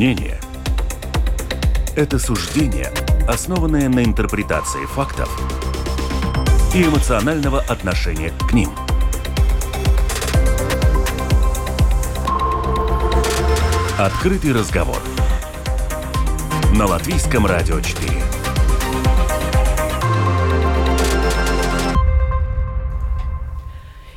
[0.00, 0.40] Мнение–
[1.94, 2.90] это суждение,
[3.28, 5.28] основанное на интерпретации фактов
[6.74, 8.70] и эмоционального отношения к ним.
[13.98, 15.02] Открытый разговор
[16.72, 18.29] на Латвийском радио 4.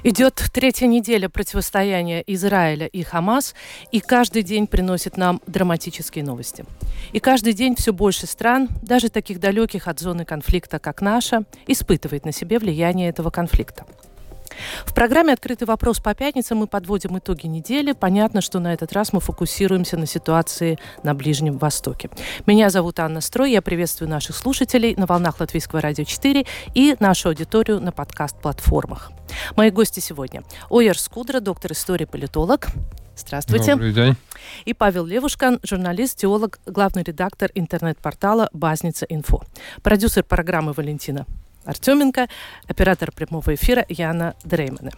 [0.05, 3.55] Идет третья неделя противостояния Израиля и Хамас,
[3.93, 6.65] и каждый день приносит нам драматические новости.
[7.13, 12.25] И каждый день все больше стран, даже таких далеких от зоны конфликта, как наша, испытывает
[12.25, 13.85] на себе влияние этого конфликта.
[14.85, 17.91] В программе «Открытый вопрос» по пятницам мы подводим итоги недели.
[17.91, 22.09] Понятно, что на этот раз мы фокусируемся на ситуации на Ближнем Востоке.
[22.45, 23.51] Меня зовут Анна Строй.
[23.51, 29.11] Я приветствую наших слушателей на волнах Латвийского радио 4 и нашу аудиторию на подкаст-платформах.
[29.55, 30.43] Мои гости сегодня.
[30.69, 32.67] Ойер Скудра, доктор истории, политолог.
[33.15, 33.71] Здравствуйте.
[33.71, 34.15] Добрый день.
[34.65, 39.43] И Павел Левушкан, журналист, теолог, главный редактор интернет-портала «Базница Инфо».
[39.83, 41.25] Продюсер программы Валентина
[41.65, 42.27] Артеменко,
[42.67, 44.91] оператор прямого эфира Яна Дреймана.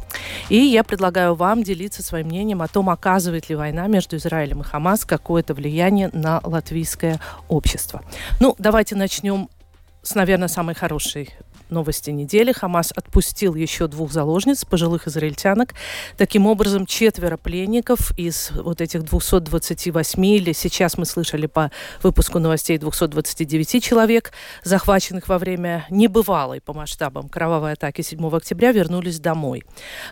[0.49, 4.63] И я предлагаю вам делиться своим мнением о том, оказывает ли война между Израилем и
[4.63, 8.03] Хамас какое-то влияние на латвийское общество.
[8.39, 9.49] Ну, давайте начнем
[10.01, 11.35] с, наверное, самой хорошей
[11.71, 12.51] новости недели.
[12.51, 15.73] Хамас отпустил еще двух заложниц, пожилых израильтянок.
[16.17, 21.71] Таким образом, четверо пленников из вот этих 228, или сейчас мы слышали по
[22.03, 24.31] выпуску новостей 229 человек,
[24.63, 29.63] захваченных во время небывалой по масштабам кровавой атаки 7 октября, вернулись домой.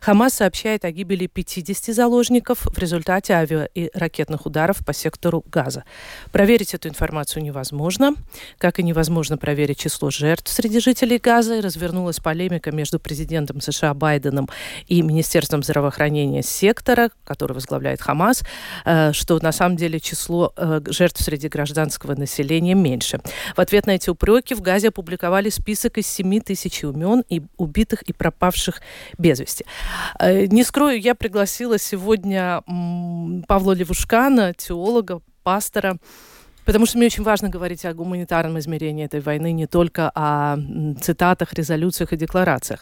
[0.01, 5.83] Хамас сообщает о гибели 50 заложников в результате авиа и ракетных ударов по сектору Газа.
[6.31, 8.15] Проверить эту информацию невозможно,
[8.57, 13.93] как и невозможно проверить число жертв среди жителей Газа, Газой развернулась полемика между президентом США
[13.93, 14.49] Байденом
[14.87, 18.43] и Министерством здравоохранения сектора, который возглавляет Хамас,
[18.83, 23.21] э, что на самом деле число э, жертв среди гражданского населения меньше.
[23.55, 28.01] В ответ на эти упреки в Газе опубликовали список из 7 тысяч имен и убитых
[28.01, 28.81] и пропавших
[29.17, 29.63] без вести.
[30.19, 32.61] Э, не скрою, я пригласила сегодня
[33.47, 35.97] Павла Левушкана, теолога, пастора,
[36.67, 40.57] Потому что мне очень важно говорить о гуманитарном измерении этой войны, не только о
[41.01, 42.81] цитатах, резолюциях и декларациях.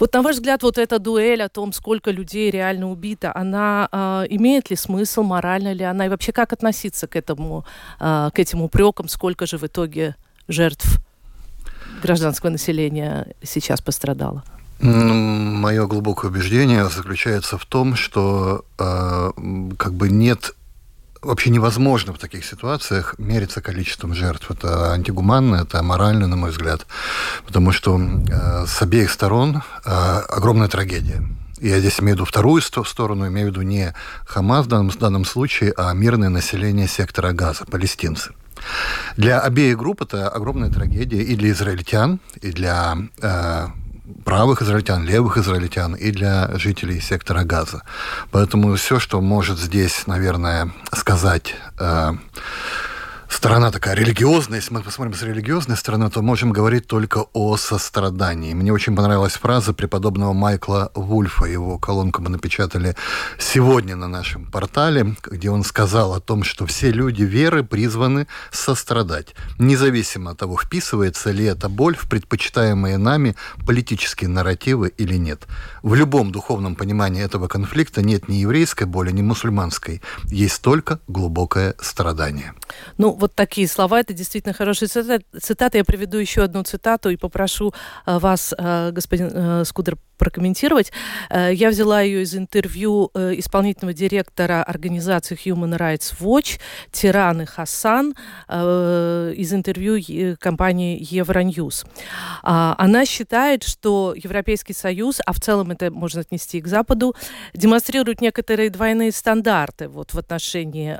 [0.00, 4.26] Вот на ваш взгляд, вот эта дуэль о том, сколько людей реально убито, она э,
[4.30, 7.64] имеет ли смысл, морально ли она, и вообще как относиться к этому,
[8.00, 10.16] э, к этим упрекам, сколько же в итоге
[10.48, 10.98] жертв
[12.02, 14.42] гражданского населения сейчас пострадало?
[14.80, 19.30] Мое глубокое убеждение заключается в том, что э,
[19.78, 20.56] как бы нет
[21.22, 24.50] вообще невозможно в таких ситуациях мериться количеством жертв.
[24.50, 26.86] Это антигуманно, это аморально, на мой взгляд,
[27.46, 31.22] потому что э, с обеих сторон э, огромная трагедия.
[31.60, 33.92] Я здесь имею в виду вторую сторону, имею в виду не
[34.24, 38.32] Хамас в данном, в данном случае, а мирное население сектора Газа, палестинцы.
[39.16, 43.66] Для обеих групп это огромная трагедия и для израильтян, и для э,
[44.24, 47.82] правых израильтян, левых израильтян и для жителей сектора Газа.
[48.30, 52.12] Поэтому все, что может здесь, наверное, сказать э,
[53.30, 58.54] сторона такая религиозная, если мы посмотрим с религиозной стороны, то можем говорить только о сострадании.
[58.54, 62.96] Мне очень понравилась фраза преподобного Майкла Вульфа, его колонку мы напечатали
[63.38, 69.34] сегодня на нашем портале, где он сказал о том, что все люди веры призваны сострадать,
[69.58, 75.46] независимо от того, вписывается ли эта боль в предпочитаемые нами политические нарративы или нет.
[75.82, 80.02] В любом духовном понимании этого конфликта нет ни еврейской боли, ни мусульманской.
[80.24, 82.54] Есть только глубокое страдание.
[82.98, 85.78] Ну, вот такие слова, это действительно хорошие цитаты.
[85.78, 87.72] Я приведу еще одну цитату и попрошу
[88.06, 90.92] э, вас, э, господин э, Скудер, прокомментировать.
[91.30, 96.60] Я взяла ее из интервью исполнительного директора организации Human Rights Watch
[96.92, 98.14] Тираны Хасан
[98.48, 101.86] из интервью компании Евроньюз.
[102.42, 107.14] А, она считает, что Европейский Союз, а в целом это можно отнести и к Западу,
[107.54, 110.94] демонстрирует некоторые двойные стандарты вот в отношении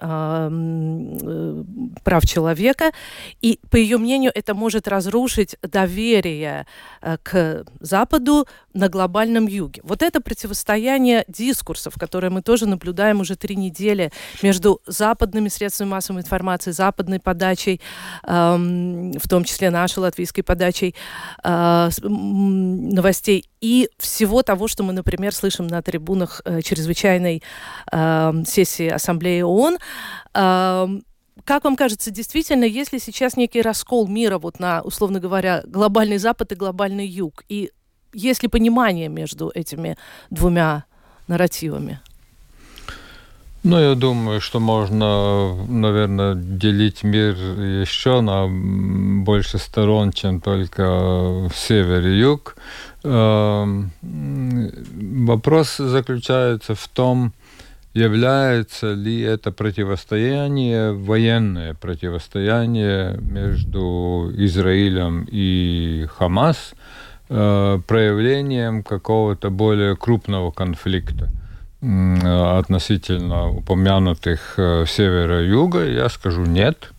[2.02, 2.92] прав человека.
[3.40, 6.66] И, по ее мнению, это может разрушить доверие
[7.02, 9.09] э, к Западу на глобальном
[9.46, 9.80] юге.
[9.84, 14.10] Вот это противостояние дискурсов, которое мы тоже наблюдаем уже три недели
[14.42, 17.80] между западными средствами массовой информации, западной подачей,
[18.26, 20.94] эм, в том числе нашей латвийской подачей
[21.42, 27.42] э, новостей и всего того, что мы, например, слышим на трибунах э, чрезвычайной
[27.92, 29.78] э, сессии Ассамблеи ООН.
[30.34, 30.88] Э,
[31.44, 36.52] как вам кажется, действительно, если сейчас некий раскол мира вот на, условно говоря, глобальный Запад
[36.52, 37.70] и глобальный Юг, и
[38.12, 39.96] есть ли понимание между этими
[40.30, 40.84] двумя
[41.28, 42.00] нарративами?
[43.62, 48.48] Ну, я думаю, что можно, наверное, делить мир еще на
[49.22, 52.56] больше сторон, чем только север и юг.
[53.04, 53.90] Эм,
[55.26, 57.34] вопрос заключается в том,
[57.92, 66.72] является ли это противостояние, военное противостояние между Израилем и Хамас
[67.30, 71.30] проявлением какого-то более крупного конфликта
[71.80, 76.92] относительно упомянутых э, севера и юга, я скажу нет.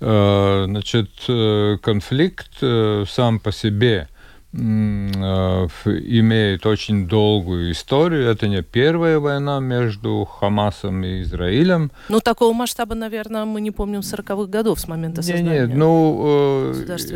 [0.00, 4.08] Э, значит, э, конфликт сам по себе
[4.54, 8.28] имеет очень долгую историю.
[8.28, 11.90] Это не первая война между Хамасом и Израилем.
[12.08, 15.66] Ну, такого масштаба, наверное, мы не помним 40-х годов с момента создания.
[15.66, 16.72] Нет, ну,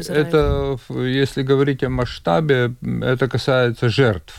[0.09, 4.35] это, если говорить о масштабе, это касается жертв.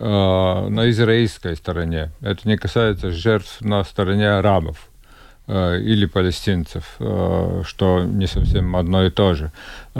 [0.00, 2.12] Э, на израильской стороне.
[2.20, 4.87] Это не касается жертв на стороне арабов э,
[5.48, 9.50] или палестинцев, э, что не совсем одно и то же.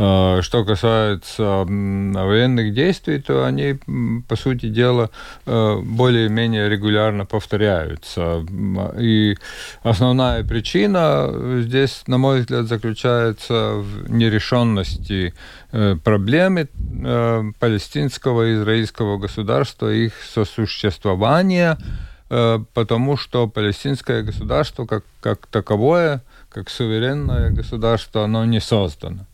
[0.01, 3.81] Э, что касается военных действий, то они,
[4.29, 5.11] по сути дела,
[5.45, 8.47] э, более-менее регулярно повторяются.
[8.97, 9.37] И
[9.83, 15.35] основная причина здесь, на мой взгляд, заключается в нерешенности
[15.73, 16.69] э, проблемы
[17.59, 21.77] палестинского и израильского государства, их сосуществования,
[22.29, 29.27] потому что палестинское государство как, как таковое, как суверенное государство, оно не создано.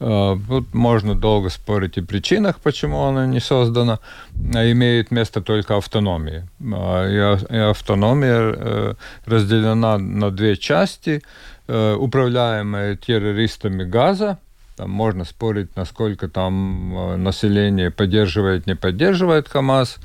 [0.00, 3.98] Э, тут можно долго спорить о причинах, почему она не создана.
[4.34, 6.46] Имеет место только автономия.
[6.60, 8.94] Э, и автономия э,
[9.26, 11.22] разделена на две части.
[11.66, 14.38] Управляемая террористами Газа,
[14.76, 19.98] там можно спорить, насколько там население поддерживает, не поддерживает Хамас.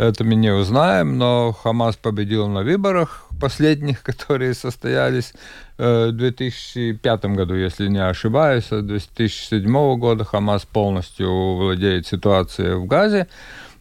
[0.00, 5.34] Это мы не узнаем, но Хамас победил на выборах последних, которые состоялись
[5.76, 8.64] э, в 2005 году, если не ошибаюсь.
[8.64, 13.28] С 2007 года Хамас полностью владеет ситуацией в Газе.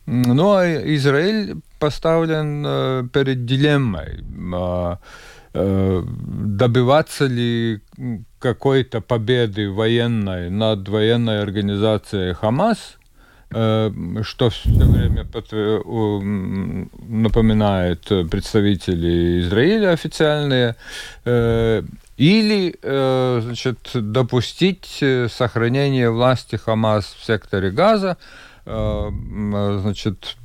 [0.05, 4.21] Ну а Израиль поставлен э, перед дилеммой
[4.53, 4.99] а,
[5.53, 7.79] э, добиваться ли
[8.39, 12.97] какой-то победы военной над военной организацией Хамас–
[13.51, 15.25] что все время
[17.07, 20.75] напоминает представители Израиля официальные,
[21.25, 21.83] э,
[22.19, 28.17] или э, значит, допустить сохранение власти Хамас в секторе Газа,
[28.65, 30.37] значит,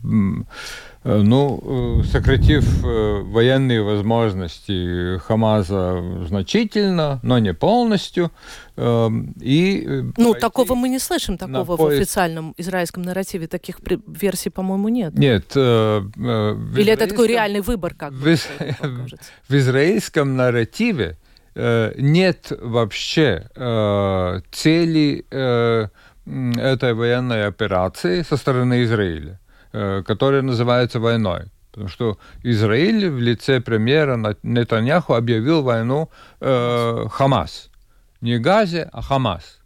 [1.03, 8.31] ну, сократив военные возможности Хамаза значительно, но не полностью,
[8.77, 13.47] и э, ну, такого мы не слышим, такого в официальном израильском нарративе.
[13.47, 15.17] Таких версий, по-моему, нет.
[15.17, 15.53] Нет.
[15.55, 18.49] Э, э, Или это такой реальный выбор, как в, из...
[19.49, 25.89] в израильском нарративе э, нет вообще э, цели э,
[26.27, 29.39] этой военной операции со стороны Израиля,
[29.73, 31.45] э, которая называется войной.
[31.71, 36.09] Потому что Израиль в лице премьера Нетаньяху объявил войну
[36.41, 37.71] э, Хамас
[38.25, 39.59] не Газе, а Хамас.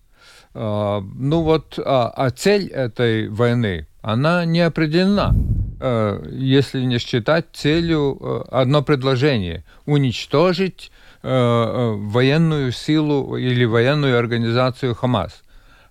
[0.55, 5.33] А, ну вот, а, а цель этой войны, она не определена,
[5.81, 10.91] а, если не считать целью одно предложение– уничтожить
[11.23, 15.43] военную силу или военную организацию Хамас.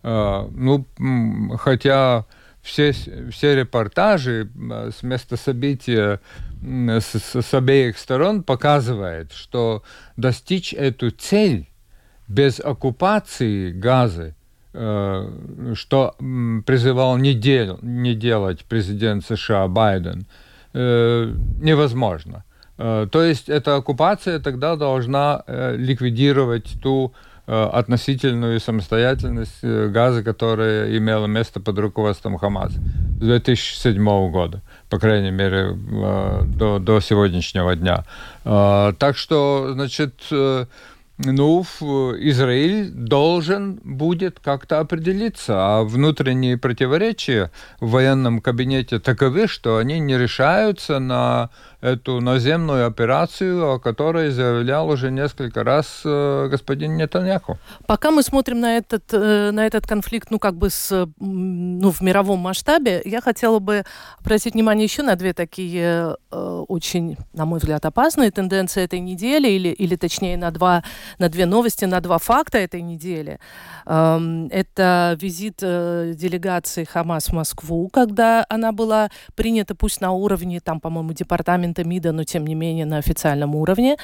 [0.04, 0.86] Ну,
[1.60, 2.26] хотя
[2.62, 2.94] все,
[3.32, 4.50] все репортажи
[4.98, 6.20] с места события
[6.62, 9.84] с, с обеих сторон показывают, что
[10.16, 11.68] достичь эту цель
[12.28, 14.36] без оккупации Газы,
[14.74, 16.16] э, что
[16.66, 20.26] призывал не, дел, не делать президент США Байден,
[20.74, 22.44] э, невозможно.
[22.78, 27.14] Э, то есть эта оккупация тогда должна ликвидировать ту
[27.46, 32.78] относительную самостоятельность Газы, которая имела место под руководством Хамаса
[33.22, 38.04] с 2007 года, по крайней мере, до, до сегодняшнего дня.
[38.44, 40.16] Так что, значит,
[41.20, 41.64] ну,
[42.20, 50.16] Израиль должен будет как-то определиться, а внутренние противоречия в военном кабинете таковы, что они не
[50.16, 51.50] решаются на
[51.82, 57.58] эту наземную операцию, о которой заявлял уже несколько раз э, господин Нетаньяху.
[57.86, 62.02] Пока мы смотрим на этот, э, на этот конфликт, ну, как бы с, ну, в
[62.02, 63.84] мировом масштабе, я хотела бы
[64.20, 69.48] обратить внимание еще на две такие э, очень, на мой взгляд, опасные тенденции этой недели,
[69.48, 70.84] или, или точнее на, два,
[71.20, 73.40] на две новости, на два факта этой недели.
[73.86, 80.60] Эм, это визит э, делегации Хамас в Москву, когда она была принята, пусть на уровне,
[80.60, 83.98] там, по-моему, департамента МИДа, но тем не менее на официальном уровне.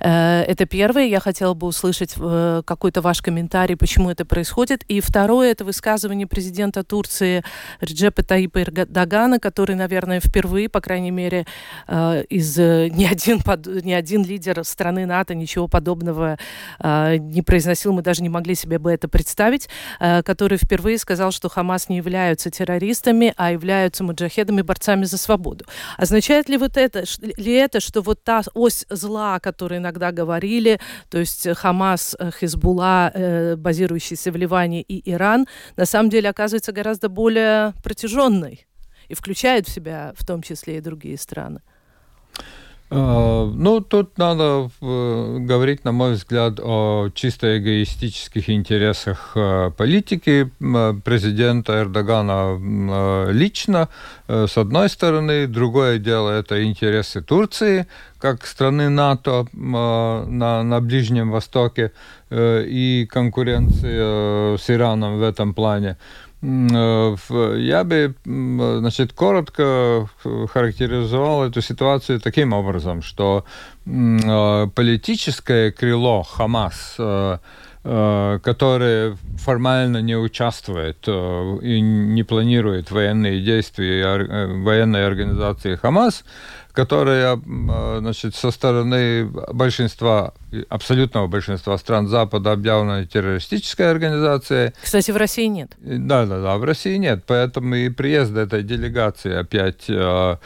[0.00, 1.06] Э, это первое.
[1.06, 4.84] Я хотела бы услышать э, какой-то ваш комментарий, почему это происходит.
[4.88, 7.42] И второе, это высказывание президента Турции
[7.80, 11.46] Реджепа Таипа Эрдогана, который, наверное, впервые, по крайней мере,
[11.88, 13.40] э, из ни один,
[13.84, 16.38] ни один лидер страны НАТО ничего подобного
[16.82, 21.88] не произносил, мы даже не могли себе бы это представить, который впервые сказал, что Хамас
[21.88, 25.64] не являются террористами, а являются муджахедами, борцами за свободу.
[25.96, 30.80] Означает ли вот это, ли это, что вот та ось зла, о которой иногда говорили,
[31.08, 37.08] то есть Хамас, Хизбулла, э, базирующийся в Ливане и Иран, на самом деле оказывается гораздо
[37.08, 38.66] более протяженной
[39.08, 41.60] и включает в себя в том числе и другие страны?
[42.88, 50.52] А, ну, тут надо э, говорить, на мой взгляд, о чисто эгоистических интересах э, политики
[50.60, 53.88] э, президента Эрдогана лично,
[54.28, 55.48] с одной стороны.
[55.48, 57.86] Другое дело– это интересы Турции,
[58.20, 61.92] как страны НАТО на, на Ближнем Востоке
[62.30, 65.96] и конкуренции с Ираном в этом плане.
[66.42, 67.16] Э,
[67.58, 70.08] я бы, значит, коротко
[70.52, 73.44] характеризовал эту ситуацию таким образом, что
[73.86, 76.96] э, политическое крыло Хамас
[77.86, 86.24] э, которое формально не участвует и не планирует военные действия военной организации Хамас,
[86.72, 87.40] которая
[88.00, 90.34] значит, со стороны большинства,
[90.68, 94.72] абсолютного большинства стран Запада объявлена террористической организацией.
[94.82, 95.72] Кстати, в России нет.
[95.78, 97.24] Да, да, да, в России нет.
[97.26, 100.36] Поэтому и приезд этой делегации опять э,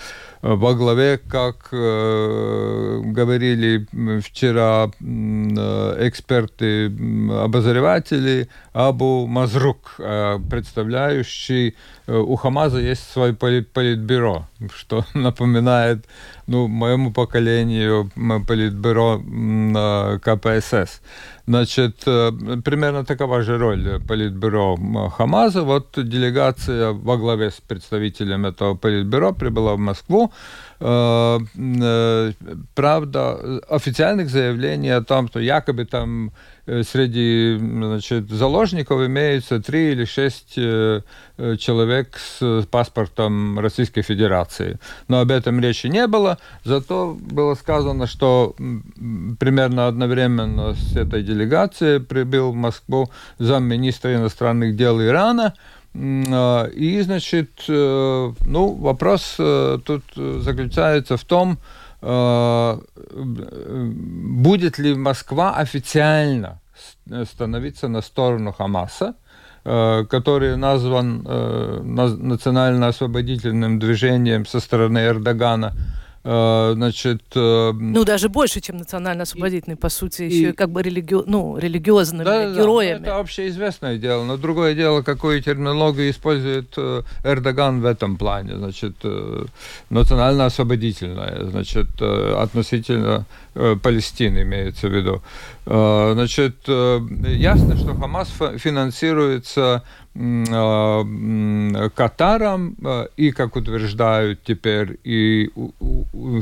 [0.43, 3.87] во главе, как э, говорили
[4.21, 6.87] вчера э, эксперты,
[7.31, 11.75] обозреватели, Абу Мазрук, э, представляющий,
[12.07, 16.07] э, у Хамаза есть свой политбюро, что напоминает
[16.47, 18.11] ну, моему поколению
[18.47, 19.19] политбюро
[20.21, 21.01] КПСС.
[21.47, 22.31] Значит, э,
[22.65, 24.77] примерно такова же роль политбюро
[25.17, 25.63] Хамаза.
[25.63, 30.33] Вот делегация во главе с представителем этого политбюро прибыла в Москву.
[30.83, 32.33] Э, э,
[32.75, 36.33] правда, официальных заявлений о том, что якобы там
[36.67, 44.79] среди значит, заложников имеется три или шесть человек с паспортом Российской Федерации.
[45.09, 46.39] Но об этом речи не было.
[46.63, 48.55] Зато было сказано, что
[49.41, 55.55] примерно одновременно с этой делегацией прибыл в Москву замминистра иностранных дел Ирана–
[55.95, 61.59] и, значит, э, ну, вопрос э, тут заключается в том,
[62.01, 62.79] э,
[63.13, 66.61] будет ли Москва официально
[67.25, 69.15] становиться на сторону Хамаса,
[69.65, 75.73] который назван национально-освободительным движением со стороны Эрдогана–
[76.23, 77.23] значит...
[77.35, 81.17] Э, ну, даже больше, чем национально-освободительный, по сути, и, еще и как бы религи...
[81.27, 82.99] ну, религиозными да, героями.
[82.99, 88.57] Да, это общеизвестное дело, но другое дело, какую терминологию использует э, Эрдоган в этом плане,
[88.57, 88.97] значит,
[89.89, 95.23] национально-освободительное, значит, относительно Палестины имеется в виду.
[95.65, 98.29] Значит, ясно, что Хамас
[98.59, 99.83] финансируется
[101.95, 102.77] Катаром
[103.17, 105.51] и, как утверждают теперь, и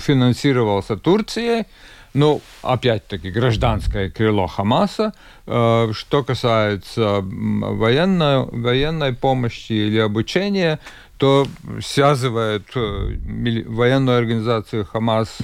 [0.00, 1.66] финансировался Турцией,
[2.14, 5.12] ну, опять-таки, гражданское крыло Хамаса.
[5.44, 10.78] Что касается военной, военной помощи или обучения,
[11.18, 11.46] то
[11.80, 15.38] связывает военную организацию Хамас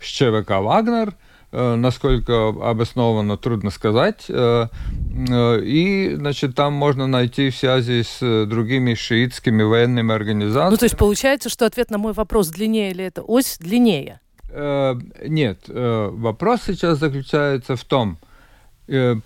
[0.00, 1.14] с ЧВК «Вагнер»,
[1.52, 4.26] Э, насколько обоснованно, трудно сказать.
[4.28, 4.68] Э,
[5.28, 10.70] э, и, значит, там можно найти связи с другими шиитскими военными организациями.
[10.70, 14.20] Ну, то есть получается, что ответ на мой вопрос длиннее или это ось длиннее?
[14.52, 18.18] Нет, вопрос сейчас заключается в том,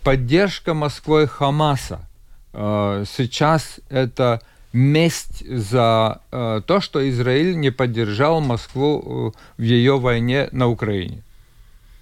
[0.03, 2.07] поддержка Москвой Хамаса
[2.53, 4.43] сейчас это
[4.75, 11.23] месть за то, что Израиль не поддержал Москву в ее войне на Украине.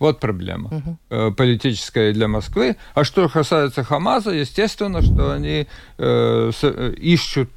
[0.02, 1.32] Вот проблема угу.
[1.34, 2.74] политическая для Москвы.
[2.94, 7.50] А что касается Хамаса, естественно, что они э, с, ищут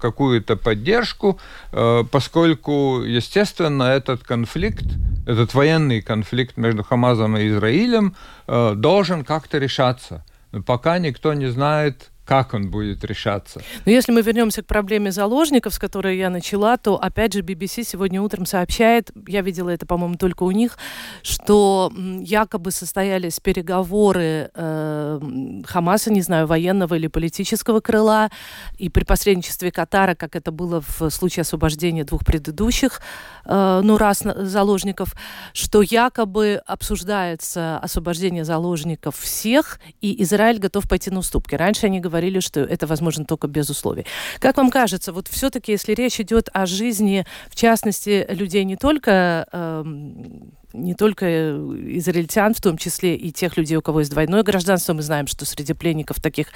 [0.00, 1.38] какую-то поддержку,
[1.72, 4.86] э, поскольку, естественно, этот конфликт,
[5.26, 8.14] этот военный конфликт между Хамазом и Израилем
[8.46, 10.24] э, должен как-то решаться.
[10.64, 13.60] Пока никто не знает, как он будет решаться.
[13.84, 17.82] Но если мы вернемся к проблеме заложников, с которой я начала, то опять же BBC
[17.82, 20.78] сегодня утром сообщает, я видела это, по-моему, только у них,
[21.22, 25.20] что якобы состоялись переговоры э,
[25.66, 28.30] Хамаса, не знаю, военного или политического крыла,
[28.78, 33.00] и при посредничестве Катара, как это было в случае освобождения двух предыдущих,
[33.44, 35.14] э, ну, раз заложников,
[35.52, 41.56] что якобы обсуждается освобождение заложников всех, и Израиль готов пойти на уступки.
[41.56, 44.04] Раньше они говорили, говорили, что это возможно только без условий.
[44.40, 49.46] Как вам кажется, вот все-таки, если речь идет о жизни, в частности, людей не только
[49.50, 49.84] э,
[50.72, 51.26] не только
[51.98, 54.92] израильтян, в том числе и тех людей, у кого есть двойное гражданство.
[54.92, 56.48] Мы знаем, что среди пленников таких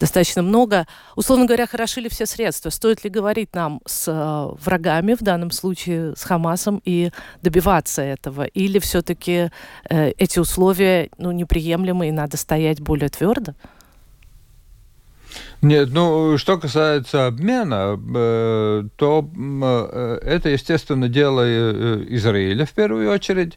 [0.00, 0.86] достаточно много.
[1.14, 2.70] Условно говоря, хороши ли все средства?
[2.70, 7.10] Стоит ли говорить нам с э, врагами, в данном случае с Хамасом, и
[7.42, 8.44] добиваться этого?
[8.44, 9.50] Или все-таки
[9.88, 13.54] э, эти условия ну, неприемлемы и надо стоять более твердо?
[15.62, 23.08] Нет, ну, что касается обмена, э, то э, это, естественно, дело э, Израиля в первую
[23.12, 23.56] очередь.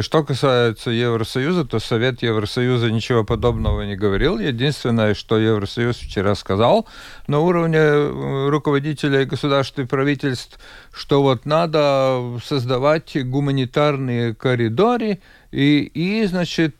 [0.00, 4.38] Что касается Евросоюза, то Совет Евросоюза ничего подобного не говорил.
[4.38, 6.86] Единственное, что Евросоюз вчера сказал
[7.26, 10.60] на уровне руководителей государств и правительств,
[10.92, 15.18] что вот надо создавать гуманитарные коридоры
[15.50, 16.76] и, и значит,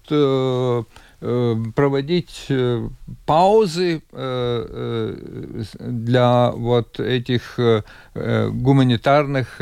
[1.21, 2.47] проводить
[3.27, 7.59] паузы э, для вот этих
[8.15, 9.61] гуманитарных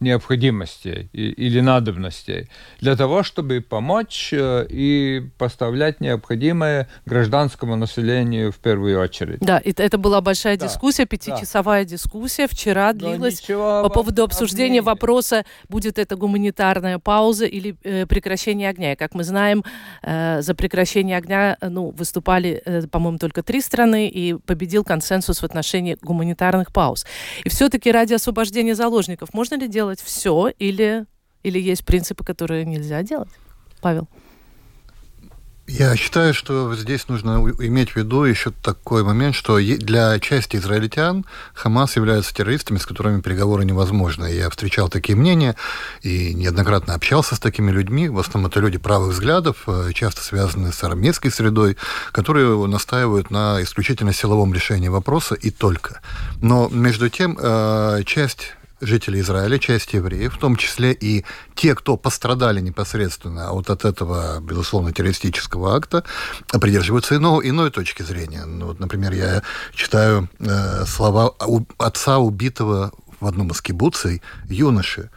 [0.00, 2.48] необходимостей или надобностей,
[2.80, 9.40] для того, чтобы помочь и поставлять необходимое гражданскому населению в первую очередь.
[9.40, 11.90] Да, это, была большая да, дискуссия, пятичасовая да.
[11.90, 18.92] дискуссия вчера длилась по поводу обсуждения вопроса, будет это гуманитарная пауза или э, прекращение огня.
[18.92, 19.64] И, как мы знаем,
[20.02, 25.40] э, за прекращение огня э, ну, выступали, э, по-моему, только три страны, и победил консенсус
[25.40, 27.06] в отношении гуманитарных пауз.
[27.44, 31.06] И все-таки ради освобождения заложников можно ли делать все, или,
[31.42, 33.30] или есть принципы, которые нельзя делать?
[33.80, 34.08] Павел.
[35.70, 41.24] Я считаю, что здесь нужно иметь в виду еще такой момент, что для части израильтян
[41.54, 44.26] Хамас является террористами, с которыми переговоры невозможны.
[44.26, 45.54] Я встречал такие мнения
[46.02, 48.08] и неоднократно общался с такими людьми.
[48.08, 51.76] В основном это люди правых взглядов, э, часто связанные с армейской средой,
[52.10, 56.00] которые настаивают на исключительно силовом решении вопроса и только.
[56.40, 61.96] Но между тем э, часть жители Израиля, часть евреев, в том числе и те, кто
[61.96, 66.04] пострадали непосредственно вот от этого, безусловно, террористического акта,
[66.60, 68.44] придерживаются иного, иной точки зрения.
[68.44, 69.42] Ну, вот, например, я
[69.74, 71.34] читаю э, слова
[71.78, 75.10] отца убитого в одном из кибуцей юноши,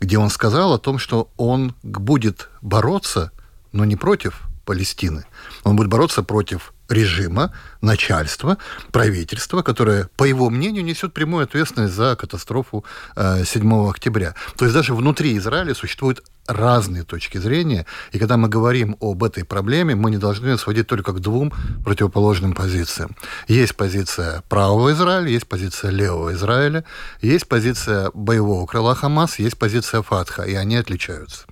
[0.00, 3.32] где он сказал о том, что он будет бороться,
[3.72, 5.24] но не против Палестины.
[5.64, 8.58] Он будет бороться против режима, начальства,
[8.92, 12.84] правительства, которое, по его мнению, несет прямую ответственность за катастрофу
[13.16, 14.34] 7 э, октября.
[14.56, 19.44] То есть даже внутри Израиля существуют разные точки зрения, и когда мы говорим об этой
[19.44, 21.52] проблеме, мы не должны сводить только к двум
[21.84, 23.14] противоположным позициям.
[23.48, 26.84] Есть позиция правого Израиля, есть позиция левого Израиля,
[27.20, 31.44] есть позиция боевого крыла Хамас, есть позиция Фатха, и они отличаются.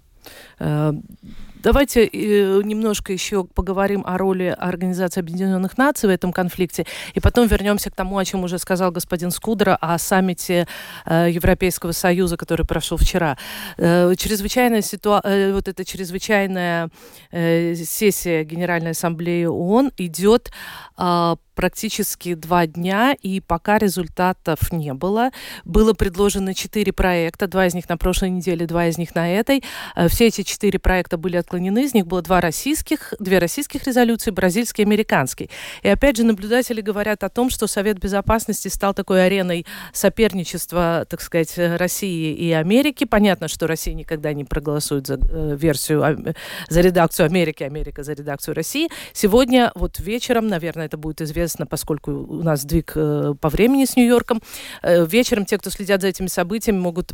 [1.66, 7.48] Давайте э, немножко еще поговорим о роли Организации Объединенных Наций в этом конфликте, и потом
[7.48, 10.68] вернемся к тому, о чем уже сказал господин Скудра, о саммите
[11.06, 13.36] э, Европейского Союза, который прошел вчера.
[13.78, 15.20] Э, чрезвычайная ситуа...
[15.24, 16.88] э, вот эта чрезвычайная
[17.32, 20.52] сессия Генеральной Ассамблеи ООН идет
[20.96, 25.30] э, практически два дня, и пока результатов не было.
[25.64, 29.64] Было предложено четыре проекта, два из них на прошлой неделе, два из них на этой.
[29.96, 34.30] Э, все эти четыре проекта были отклонены, из них было два российских, две российских резолюции,
[34.30, 35.50] бразильский и американский.
[35.82, 41.22] И опять же, наблюдатели говорят о том, что Совет Безопасности стал такой ареной соперничества, так
[41.22, 43.04] сказать, России и Америки.
[43.04, 46.34] Понятно, что Россия никогда не проголосует за э, версию,
[46.68, 48.90] за редакцию Америки, Америка за редакцию России.
[49.14, 53.84] Сегодня, вот вечером, наверное, это будет известно соответственно, поскольку у нас сдвиг э, по времени
[53.84, 54.42] с Нью-Йорком,
[54.82, 57.12] э, вечером те, кто следят за этими событиями, могут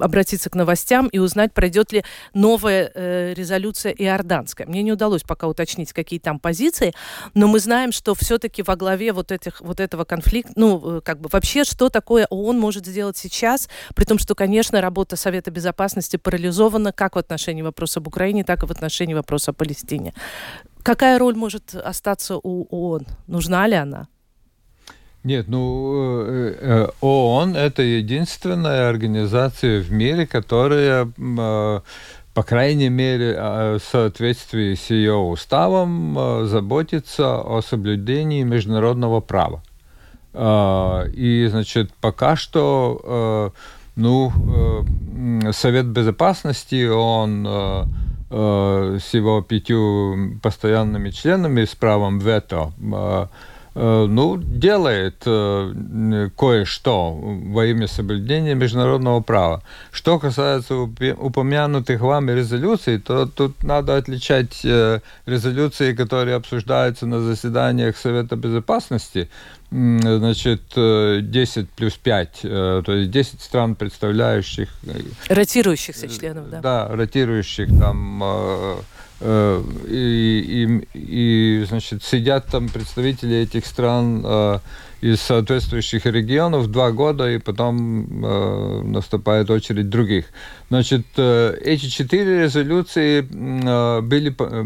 [0.00, 2.04] обратиться к новостям и узнать, пройдет ли
[2.34, 4.66] новая э, резолюция иорданская.
[4.66, 6.92] Мне не удалось пока уточнить, какие там позиции,
[7.34, 11.28] но мы знаем, что все-таки во главе вот, этих, вот этого конфликта, ну, как бы
[11.32, 16.92] вообще, что такое ООН может сделать сейчас, при том, что, конечно, работа Совета Безопасности парализована
[16.92, 20.12] как в отношении вопроса об Украине, так и в отношении вопроса о Палестине.
[20.82, 23.06] Какая роль может остаться у ООН?
[23.26, 24.08] Нужна ли она?
[25.24, 31.80] Нет, ну э, э, ООН это единственная организация в мире, которая, э,
[32.34, 39.62] по крайней мере, в соответствии с ее уставом, заботится о соблюдении международного права.
[41.14, 43.52] И, значит, пока что,
[43.96, 44.32] ну,
[45.52, 47.46] Совет Безопасности, он
[48.32, 52.72] с его пятью постоянными членами с правом вето
[53.74, 59.62] Э, ну, делает э, кое-что во имя соблюдения международного права.
[59.90, 67.96] Что касается упомянутых вами резолюций, то тут надо отличать э, резолюции, которые обсуждаются на заседаниях
[67.96, 69.30] Совета Безопасности,
[69.72, 74.68] значит, 10 плюс 5, то есть 10 стран, представляющих...
[75.28, 76.60] Ротирующихся членов, да.
[76.60, 78.82] Да, ротирующих там
[79.24, 84.58] Э, и, и, и значит, сидят там представители этих стран э,
[85.00, 90.24] из соответствующих регионов два года, и потом э, наступает очередь других.
[90.70, 94.64] Значит, э, эти четыре резолюции э, были, э,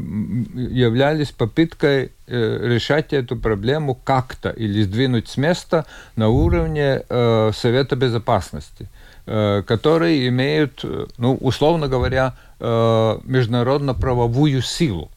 [0.55, 5.87] являлись попыткой э, решать эту проблему как-то или сдвинуть с места
[6.17, 8.89] на уровне э, Совета Безопасности,
[9.27, 15.11] э, которые имеют, э, ну, условно говоря, Э, международно-правовую силу.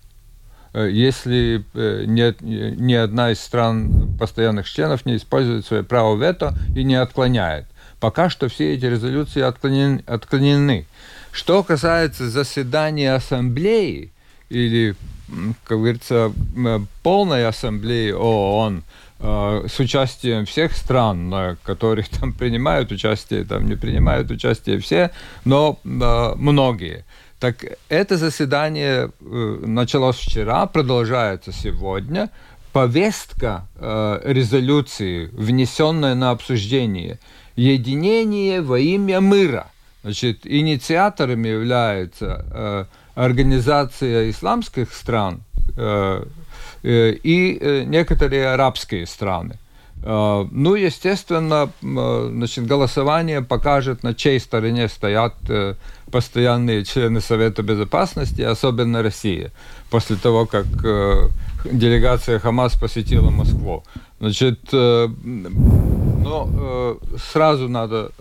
[0.73, 6.53] Э, если э, ни, ни одна из стран постоянных членов не использует свое право вето
[6.75, 7.65] и не отклоняет.
[8.01, 10.03] Пока что все эти резолюции отклонены.
[10.05, 10.85] отклонены.
[11.31, 14.11] Что касается заседания ассамблеи
[14.49, 14.95] или,
[15.63, 16.31] как говорится,
[17.03, 18.83] полной ассамблеи ООН,
[19.19, 25.11] с участием всех стран, которые там принимают участие, там не принимают участие все,
[25.43, 27.03] но многие.
[27.39, 32.29] Так это заседание э, началось вчера, продолжается сегодня.
[32.73, 37.17] Повестка э, резолюции, внесенная на обсуждение,
[37.55, 39.67] единение во имя мира.
[40.03, 42.85] Значит, инициаторами является э,
[43.19, 45.41] Организация исламских стран
[45.77, 46.23] э,
[46.83, 49.59] э, и э, некоторые арабские страны.
[50.03, 55.75] Э, ну, естественно, э, значит, голосование покажет, на чьей стороне стоят э,
[56.11, 59.51] постоянные члены Совета Безопасности, особенно Россия,
[59.89, 60.65] после того, как
[61.65, 63.83] делегация Хамас посетила Москву.
[64.19, 66.99] Значит, ну,
[67.31, 68.11] сразу надо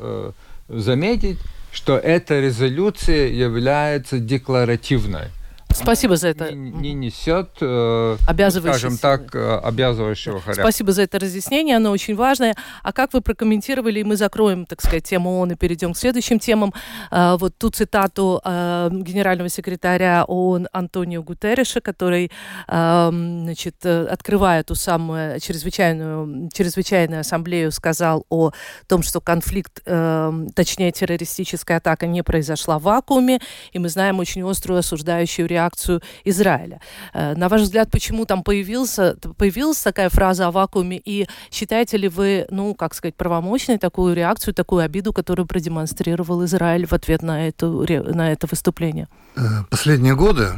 [0.69, 1.39] заметить,
[1.73, 5.31] что эта резолюция является декларативной.
[5.75, 6.53] Спасибо за это.
[6.53, 8.17] Не, не несет, э,
[8.51, 10.65] скажем так, э, обязывающего характера.
[10.65, 12.57] Спасибо за это разъяснение, оно очень важное.
[12.83, 16.39] А как вы прокомментировали, и мы закроем, так сказать, тему ООН и перейдем к следующим
[16.39, 16.73] темам,
[17.11, 22.31] э, вот ту цитату э, генерального секретаря ООН Антонио Гутерреша, который,
[22.67, 28.53] э, значит, открывая ту самую чрезвычайную, чрезвычайную ассамблею, сказал о
[28.87, 33.41] том, что конфликт, э, точнее террористическая атака не произошла в вакууме,
[33.73, 36.81] и мы знаем очень острую осуждающую реакцию реакцию Израиля.
[37.15, 41.01] Э, на ваш взгляд, почему там появился, появилась такая фраза о вакууме?
[41.05, 46.87] И считаете ли вы, ну, как сказать, правомочной такую реакцию, такую обиду, которую продемонстрировал Израиль
[46.87, 49.09] в ответ на, эту, на это выступление?
[49.37, 50.49] Э, последние годы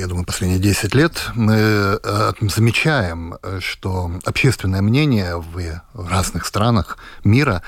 [0.00, 7.62] я думаю, последние 10 лет мы э, замечаем, что общественное мнение в разных странах мира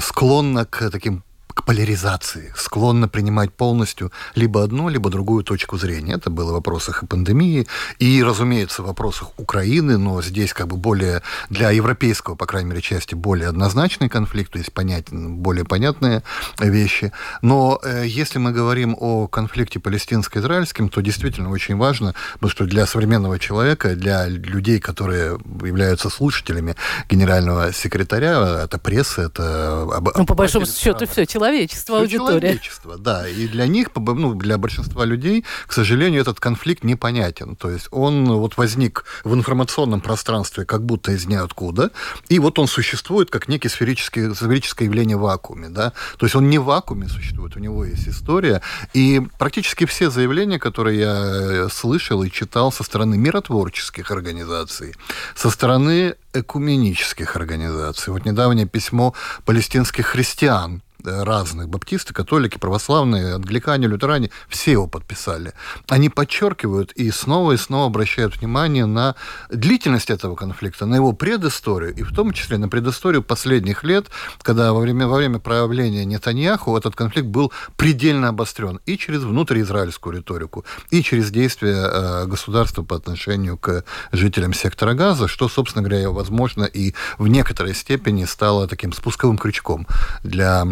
[0.00, 1.22] склонно к таким
[1.56, 6.12] к поляризации, склонна принимать полностью либо одну, либо другую точку зрения.
[6.12, 7.66] Это было в вопросах и пандемии,
[7.98, 12.82] и, разумеется, в вопросах Украины, но здесь как бы более для европейского, по крайней мере,
[12.82, 16.22] части более однозначный конфликт, то есть понятен, более понятные
[16.60, 17.10] вещи.
[17.40, 22.84] Но э, если мы говорим о конфликте палестинско-израильском, то действительно очень важно, потому что для
[22.86, 26.76] современного человека, для людей, которые являются слушателями
[27.08, 29.88] генерального секретаря, это пресса, это...
[30.16, 33.28] Ну, по большому счету, все, человек человечество, все человечество, да.
[33.28, 37.56] И для них, ну, для большинства людей, к сожалению, этот конфликт непонятен.
[37.56, 41.90] То есть он вот возник в информационном пространстве как будто из ниоткуда,
[42.28, 45.92] и вот он существует как некий сферический, сферическое явление в вакууме, да.
[46.18, 48.62] То есть он не в вакууме существует, у него есть история.
[48.92, 54.94] И практически все заявления, которые я э, слышал и читал со стороны миротворческих организаций,
[55.34, 58.12] со стороны экуменических организаций.
[58.12, 65.52] Вот недавнее письмо палестинских христиан разных, баптисты, католики, православные, англикане, лютеране, все его подписали.
[65.88, 69.14] Они подчеркивают и снова и снова обращают внимание на
[69.50, 74.06] длительность этого конфликта, на его предысторию, и в том числе на предысторию последних лет,
[74.42, 80.16] когда во время, во время проявления Нетаньяху этот конфликт был предельно обострен и через внутриизраильскую
[80.16, 86.10] риторику, и через действия э, государства по отношению к жителям сектора Газа, что, собственно говоря,
[86.10, 89.86] возможно и в некоторой степени стало таким спусковым крючком
[90.22, 90.64] для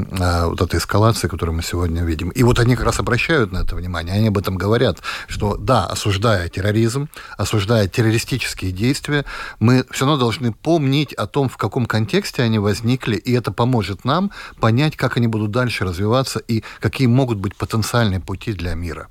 [0.47, 2.31] вот этой эскалации, которую мы сегодня видим.
[2.31, 5.87] И вот они как раз обращают на это внимание, они об этом говорят, что да,
[5.87, 9.25] осуждая терроризм, осуждая террористические действия,
[9.59, 14.05] мы все равно должны помнить о том, в каком контексте они возникли, и это поможет
[14.05, 19.09] нам понять, как они будут дальше развиваться и какие могут быть потенциальные пути для мира.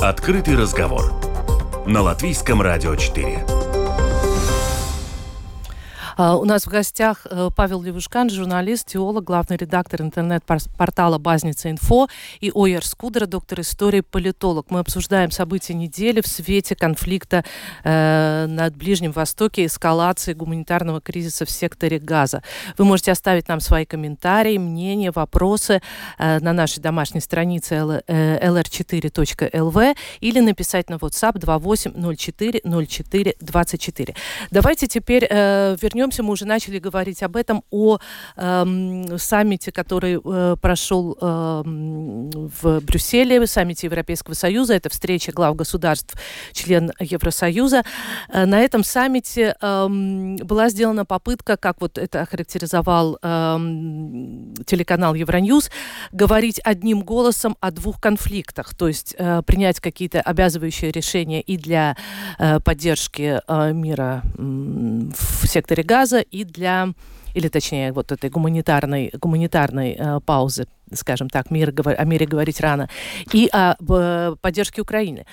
[0.00, 1.12] Открытый разговор
[1.86, 3.61] на Латвийском радио 4.
[6.16, 12.08] А, у нас в гостях э, Павел Левушкан, журналист, теолог, главный редактор интернет-портала Базница Инфо
[12.40, 14.66] и Ойер Скудера, доктор истории, политолог.
[14.70, 17.44] Мы обсуждаем события недели в свете конфликта
[17.84, 22.42] э, на Ближнем Востоке, эскалации гуманитарного кризиса в секторе Газа.
[22.76, 25.80] Вы можете оставить нам свои комментарии, мнения, вопросы
[26.18, 34.14] э, на нашей домашней странице lr4.lv э, или написать на WhatsApp 2804 04 24.
[34.50, 37.98] Давайте теперь э, вернемся вернемся, мы уже начали говорить об этом, о
[38.36, 46.14] э, саммите, который э, прошел э, в Брюсселе, саммите Европейского Союза, это встреча глав государств,
[46.52, 47.84] член Евросоюза.
[48.28, 49.86] Э, на этом саммите э,
[50.42, 53.58] была сделана попытка, как вот это охарактеризовал э,
[54.66, 55.70] телеканал Евроньюз,
[56.10, 61.96] говорить одним голосом о двух конфликтах, то есть э, принять какие-то обязывающие решения и для
[62.38, 66.88] э, поддержки э, мира э, в секторе газа и для
[67.34, 72.88] или точнее вот этой гуманитарной, гуманитарной э, паузы, скажем так, мир, о мире говорить рано,
[73.32, 75.24] и о э, поддержке Украины.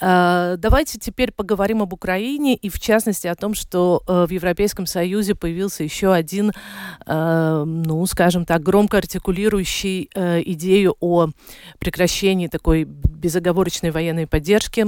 [0.00, 4.86] Э, давайте теперь поговорим об Украине и в частности о том, что э, в Европейском
[4.86, 6.52] Союзе появился еще один,
[7.06, 11.28] э, ну, скажем так, громко артикулирующий э, идею о
[11.78, 14.86] прекращении такой безоговорочной военной поддержки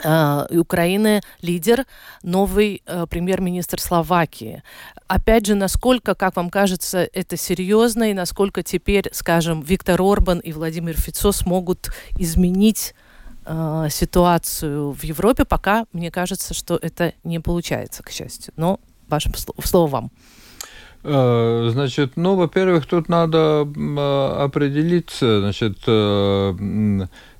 [0.00, 1.84] Украины лидер,
[2.22, 4.62] новый э, премьер-министр Словакии.
[5.06, 10.52] Опять же, насколько, как вам кажется, это серьезно, и насколько теперь, скажем, Виктор Орбан и
[10.52, 12.94] Владимир Фицо смогут изменить
[13.44, 18.52] э, ситуацию в Европе, пока мне кажется, что это не получается, к счастью.
[18.56, 19.30] Но ваше
[19.62, 20.10] слово вам.
[21.04, 26.52] Э, значит, ну, во-первых, тут надо определиться, значит, Э,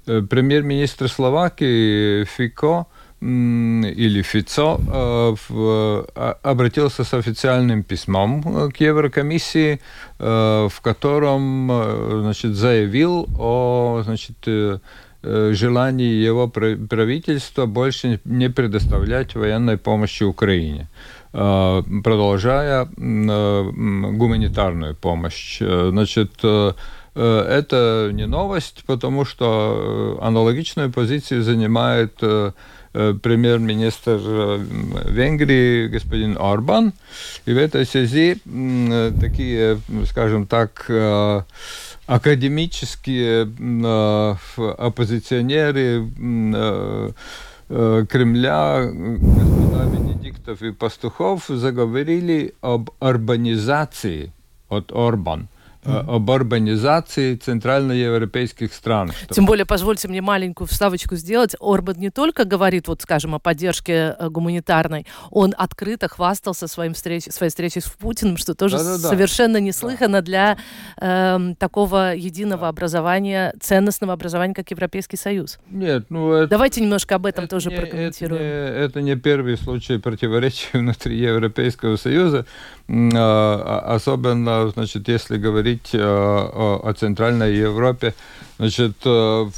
[0.05, 2.87] премьер-министр Словакии Фико
[3.21, 5.37] или Фицо э,
[6.17, 9.81] а, обратился с официальным письмом э, к Еврокомиссии,
[10.19, 11.69] в котором
[12.23, 14.37] значит, заявил о значит,
[15.23, 20.89] желании его правительства больше не предоставлять военной помощи Украине
[21.33, 25.61] продолжая гуманитарную помощь.
[25.61, 26.73] Значит, Э,
[27.21, 32.53] это не новость, потому что э, аналогичную позицию занимает э,
[32.93, 34.19] премьер-министр
[35.11, 36.93] Венгрии господин Орбан.
[37.47, 38.37] И в этой связи
[39.19, 40.91] такие, скажем так,
[42.07, 43.45] академические
[44.77, 46.07] оппозиционеры
[47.69, 54.35] Кремля, господа Венедиктов и Пастухов, заговорили об урбанизации
[54.69, 55.49] от Орбан
[55.85, 59.13] об урбанизации центральноевропейских стран.
[59.31, 61.57] Тем более, позвольте мне маленькую вставочку сделать.
[61.61, 67.25] Орбан не только говорит, вот, скажем, о поддержке э, гуманитарной, он открыто хвастался своим встреч,
[67.25, 69.09] своей встречей с Путиным, что тоже да, да, да.
[69.09, 70.23] совершенно неслыханно да.
[70.23, 70.59] для
[71.01, 72.69] э, такого единого да.
[72.69, 75.59] образования, ценностного образования, как Европейский Союз.
[75.71, 78.41] Нет, ну это, Давайте немножко об этом тоже не, прокомментируем.
[78.41, 82.47] Это не, это не первый случай противоречия внутри Европейского Союза,
[82.89, 88.15] а, а, особенно, значит, если говорить говорить о Центральной Европе,
[88.63, 89.51] Значит, э,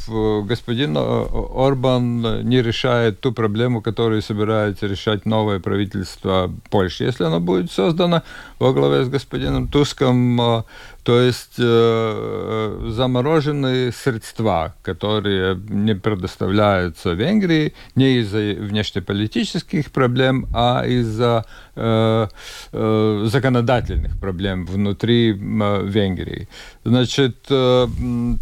[0.47, 7.05] господин Орбан не решает ту проблему, которую собирается решать новое правительство Польши.
[7.05, 8.23] Если оно будет создано
[8.59, 10.63] во главе с господином Туском, э,
[11.05, 21.45] то есть э, замороженные средства, которые не предоставляются Венгрии не из-за внешнеполитических проблем, а из-за
[21.77, 22.27] э,
[22.73, 26.49] э, законодательных проблем внутри э, Венгрии.
[26.85, 27.87] Значит, э,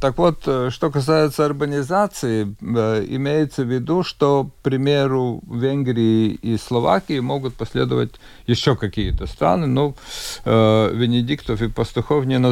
[0.01, 7.19] так вот, что касается урбанизации, э, имеется в виду, что, к примеру, Венгрии и Словакии
[7.19, 8.13] могут последовать
[8.47, 9.97] еще какие-то страны, но
[10.45, 12.52] э, Венедиктов и Пастухов не назвали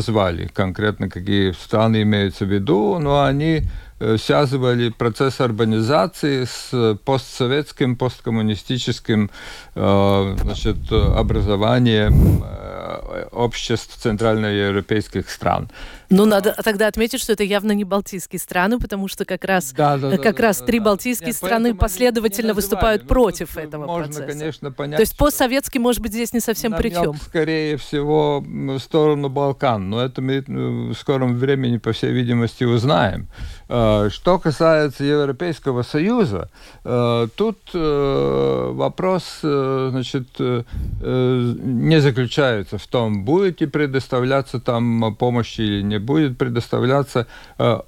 [0.53, 3.63] конкретно, какие страны имеются в виду, но они
[3.99, 9.31] э, связывали процесс урбанизации с постсоветским, посткоммунистическим
[9.75, 15.69] э, значит, образованием э, обществ центральноевропейских стран.
[16.11, 19.97] Ну, надо тогда отметить, что это явно не балтийские страны, потому что как раз, да,
[19.97, 20.87] да, как да, раз да, три да.
[20.87, 24.27] балтийские Нет, страны последовательно выступают против этого можно, процесса.
[24.27, 24.97] конечно, понять.
[24.97, 27.15] То есть постсоветский, может быть, здесь не совсем при чем.
[27.15, 33.29] скорее всего, в сторону Балкан, но это мы в скором времени, по всей видимости, узнаем.
[33.67, 36.51] Что касается Европейского Союза,
[36.83, 40.63] тут э, вопрос, э, значит, э,
[41.03, 47.27] не заключается в том, будете предоставляться там помощь или не будет предоставляться
[47.59, 47.79] э,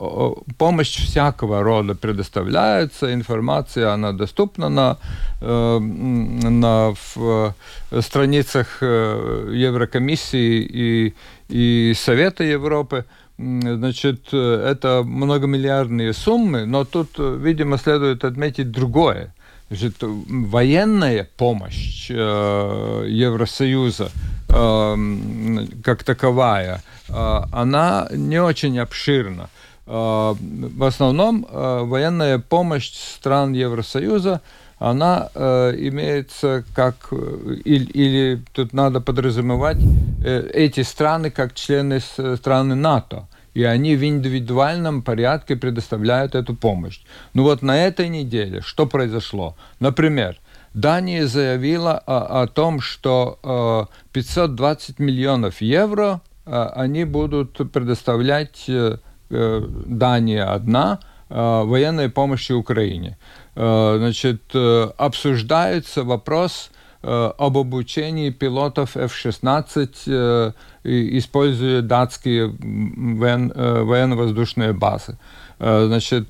[0.58, 4.98] помощь всякого рода предоставляется, информация, она доступна на,
[5.40, 7.54] э, на в
[8.00, 11.14] страницах э, Еврокомиссии и,
[11.48, 13.04] и Совета Европы.
[13.38, 19.34] Значит, это многомиллиардные суммы, но тут, видимо, следует отметить другое.
[19.72, 24.10] Значит, военная помощь э, Евросоюза
[24.52, 29.50] как таковая– а, она не очень обширна.
[29.86, 34.40] А, в основном а, военная помощь стран Евросоюза
[34.78, 39.76] она э, имеется как или, или тут надо подразумевать
[40.24, 47.00] э, эти страны как члены страны НАТО и они в индивидуальном порядке предоставляют эту помощь.
[47.32, 49.54] Ну вот на этой неделе что произошло?
[49.78, 50.36] Например,
[50.74, 58.98] Дания заявила о, о том, что э, 520 миллионов евро а, они будут предоставлять э,
[59.30, 60.98] э, Дания одна
[61.34, 63.16] военной помощи Украине.
[63.54, 70.52] Значит, э, обсуждается вопрос об обучении пилотов F-16,
[70.84, 75.16] используя датские военно-воздушные базы.
[75.58, 76.28] Значит,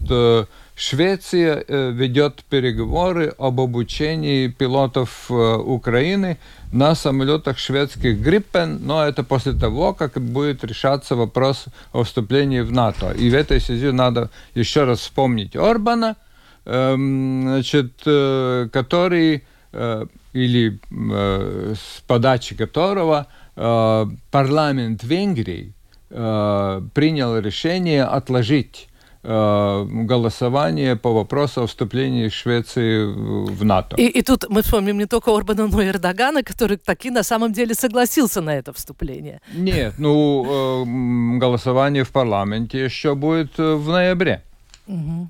[0.83, 6.39] Швеция ведет переговоры об обучении пилотов Украины
[6.73, 12.73] на самолетах шведских Гриппен, но это после того, как будет решаться вопрос о вступлении в
[12.73, 13.13] НАТО.
[13.13, 16.17] И в этой связи надо еще раз вспомнить Орбана,
[16.65, 25.75] эм, значит, э, который э, или э, с подачи которого э, парламент Венгрии
[26.11, 28.92] э, принял решение отложить Э,
[29.23, 33.97] голосование по вопросу о вступлении Швеции в НАТО.
[33.97, 37.53] И, и тут мы вспомним не только Орбана, но и Эрдогана, который таки на самом
[37.53, 39.41] деле согласился на это вступление.
[39.55, 44.43] Нет, ну, э, голосование в парламенте еще будет э, в ноябре.
[44.89, 45.29] Угу.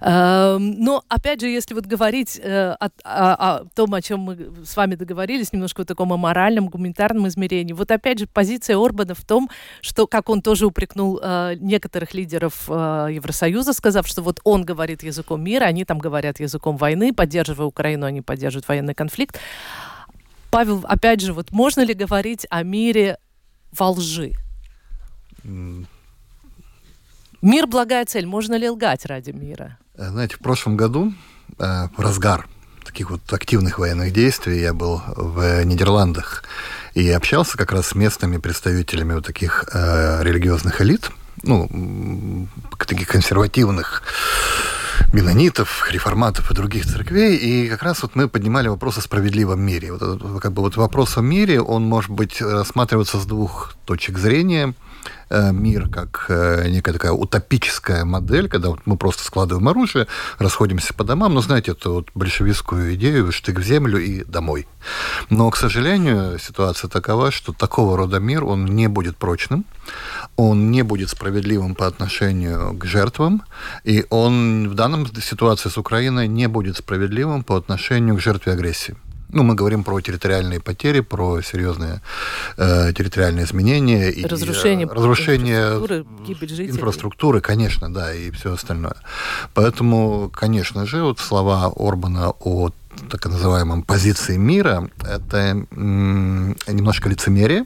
[0.00, 4.36] Эм, но, опять же, если вот говорить э, о, о, о том, о чем мы
[4.64, 9.24] с вами договорились, немножко в таком моральном, гуманитарном измерении, вот опять же позиция Орбана в
[9.24, 14.64] том, что, как он тоже упрекнул э, некоторых лидеров э, Евросоюза, сказав, что вот он
[14.64, 19.38] говорит языком мира, они там говорят языком войны, поддерживая Украину, они поддерживают военный конфликт.
[20.50, 23.18] Павел, опять же, вот можно ли говорить о мире
[23.72, 24.32] во лжи?
[27.44, 28.24] Мир– благая цель.
[28.24, 29.76] Можно ли лгать ради мира?
[29.98, 31.12] Э, знаете, в прошлом году,
[31.58, 32.48] э, в разгар
[32.86, 36.44] таких вот активных военных действий, я был в Нидерландах
[36.94, 41.10] и общался как раз с местными представителями вот таких э, религиозных элит,
[41.42, 44.04] ну, таких консервативных
[45.12, 49.92] менонитов, реформатов и других церквей, и как раз вот мы поднимали вопрос о справедливом мире.
[49.92, 54.72] Вот, как бы вот вопрос о мире, он может быть рассматриваться с двух точек зрения–
[54.84, 54.93] Э,
[55.52, 60.06] мир как э, некая такая утопическая модель, когда вот мы просто складываем оружие,
[60.38, 64.66] расходимся по домам, но знаете, это вот большевистскую идею, штык в землю и домой.
[65.30, 69.64] Но, к ситуацию ситуация такова, что такого рода мир, он не будет прочным,
[70.36, 73.42] он не будет справедливым по отношению к жертвам,
[73.84, 78.96] и он в данном ситуации с Украиной не будет справедливым по отношению к жертве агрессии.
[79.34, 82.00] Ну, мы говорим про территориальные потери, про серьезные
[82.56, 84.08] э, территориальные изменения.
[84.10, 86.70] И, разрушение, э, разрушение инфраструктуры, гибель жителей.
[86.70, 88.94] Инфраструктуры, конечно, да, и все остальное.
[89.52, 92.70] Поэтому, конечно же, вот слова Орбана о
[93.10, 97.64] так называемом позиции мира, это немножко лицемерие,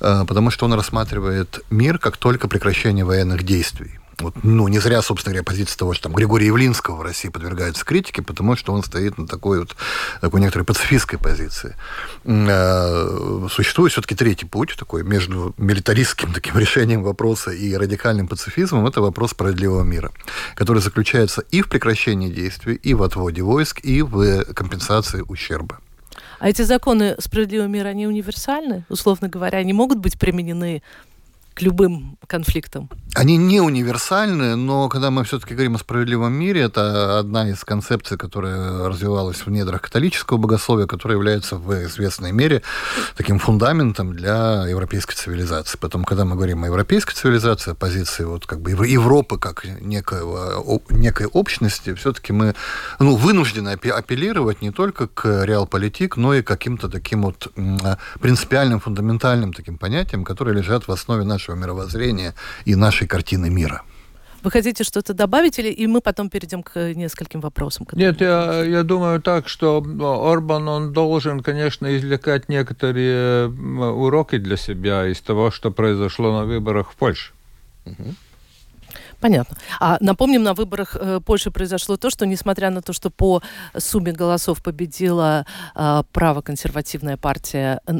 [0.00, 4.00] э, потому что он рассматривает мир как только прекращение военных действий.
[4.18, 7.84] Вот, ну, не зря, собственно говоря, позиция того, что там Григория Явлинского в России подвергается
[7.84, 9.76] критике, потому что он стоит на такой вот
[10.22, 11.76] такой некоторой пацифистской позиции.
[12.24, 18.86] Э, существует все-таки третий путь, такой между милитаристским таким решением вопроса и радикальным пацифизмом.
[18.86, 20.12] Это вопрос справедливого мира,
[20.54, 25.78] который заключается и в прекращении действий, и в отводе войск, и в компенсации ущерба.
[26.38, 28.84] А эти законы справедливого мира, они универсальны?
[28.88, 30.82] Условно говоря, они могут быть применены
[31.56, 32.90] к любым конфликтам?
[33.14, 38.18] Они не универсальны, но когда мы все-таки говорим о справедливом мире, это одна из концепций,
[38.18, 42.60] которая развивалась в недрах католического богословия, которая является в известной мере
[43.16, 45.78] таким фундаментом для европейской цивилизации.
[45.78, 50.62] Потом, когда мы говорим о европейской цивилизации, о позиции вот как бы Европы как некого,
[50.90, 52.54] некой общности, все-таки мы
[52.98, 57.50] ну, вынуждены апеллировать не только к реалполитик, но и каким-то таким вот
[58.20, 62.34] принципиальным, фундаментальным таким понятиям, которые лежат в основе нашей нашего мировоззрения
[62.64, 63.82] и нашей картины мира.
[64.42, 67.86] Вы хотите что-то добавить, или и мы потом перейдем к нескольким вопросам?
[67.92, 69.82] Нет, я, я думаю так, что
[70.32, 76.92] Орбан, он должен, конечно, извлекать некоторые уроки для себя из того, что произошло на выборах
[76.92, 77.32] в Польше.
[77.86, 78.14] Угу.
[79.20, 79.56] Понятно.
[79.80, 83.42] А напомним, на выборах э, Польши произошло то, что, несмотря на то, что по
[83.76, 87.92] сумме голосов победила э, правоконсервативная партия э,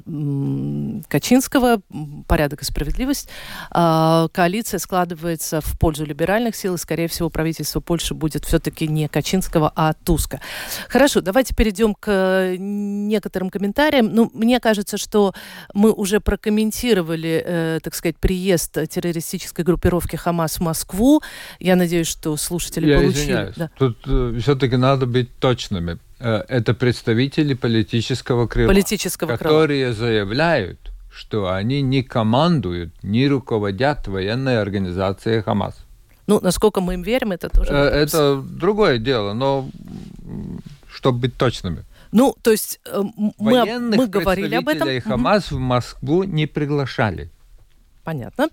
[1.09, 1.81] Качинского,
[2.27, 3.29] порядок и справедливость,
[3.75, 9.09] э, коалиция складывается в пользу либеральных сил, и, скорее всего, правительство Польши будет все-таки не
[9.09, 10.41] Качинского, а Туска.
[10.89, 14.13] Хорошо, давайте перейдем к некоторым комментариям.
[14.13, 15.33] Ну, мне кажется, что
[15.73, 21.23] мы уже прокомментировали, э, так сказать, приезд террористической группировки Хамас в Москву, Москву.
[21.59, 23.23] Я надеюсь, что слушатели Я получили.
[23.23, 23.55] Извиняюсь.
[23.57, 23.71] Да.
[23.79, 25.99] Тут э, все-таки надо быть точными.
[26.19, 29.95] Э, это представители политического крыла, политического которые крыла.
[29.95, 30.79] заявляют,
[31.11, 35.77] что они не командуют, не руководят военной организацией Хамас.
[36.27, 37.73] Ну, насколько мы им верим, это тоже.
[37.73, 39.69] Э, это другое дело, но
[40.89, 41.85] чтобы быть точными.
[42.13, 43.03] Ну, то есть э,
[43.39, 44.89] мы, мы говорили об этом.
[45.01, 45.59] Хамас угу.
[45.59, 47.31] в Москву не приглашали.
[48.07, 48.51] Понятно.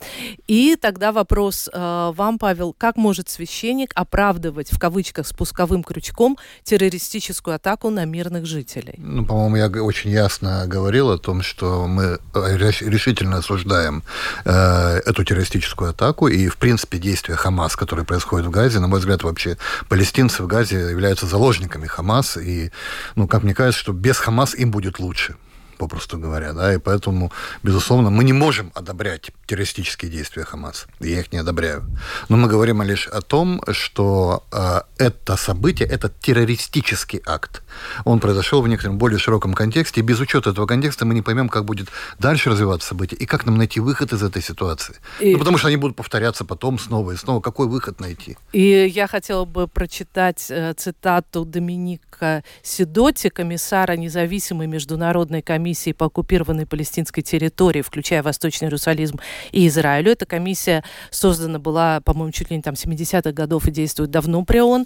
[0.47, 2.73] И тогда вопрос э, вам, Павел.
[2.75, 8.95] Как может священник оправдывать, в кавычках, спусковым крючком террористическую атаку на мирных жителей?
[8.97, 14.01] Ну, по-моему, я очень ясно говорил о том, что мы э, решительно осуждаем
[14.43, 18.79] э, эту террористическую атаку и, в принципе, действия Хамас, которые происходят в Газе.
[18.79, 22.37] На мой взгляд, вообще палестинцы в Газе являются заложниками Хамас.
[22.37, 22.71] И,
[23.15, 25.35] ну, как мне кажется, что без Хамас им будет лучше
[25.77, 27.31] попросту говоря, да, и поэтому,
[27.63, 31.83] безусловно, мы не можем одобрять террористические действия Хамас, я их не одобряю.
[32.29, 37.61] Но мы говорим лишь о том, что э, это событие, это террористический акт.
[38.05, 41.49] Он произошел в некотором более широком контексте, и без учета этого контекста мы не поймем,
[41.49, 44.95] как будет дальше развиваться событие, и как нам найти выход из этой ситуации.
[45.19, 45.33] И...
[45.33, 47.41] Ну, потому что они будут повторяться потом снова и снова.
[47.41, 48.37] Какой выход найти?
[48.51, 56.07] И я хотела бы прочитать э, цитату Доминика Сидоти, комиссара независимой международной комиссии комиссии по
[56.07, 59.19] оккупированной палестинской территории, включая Восточный Иерусалим
[59.53, 60.11] и Израилю.
[60.11, 64.59] Эта комиссия создана была, по-моему, чуть ли не там 70-х годов и действует давно при
[64.59, 64.85] ООН.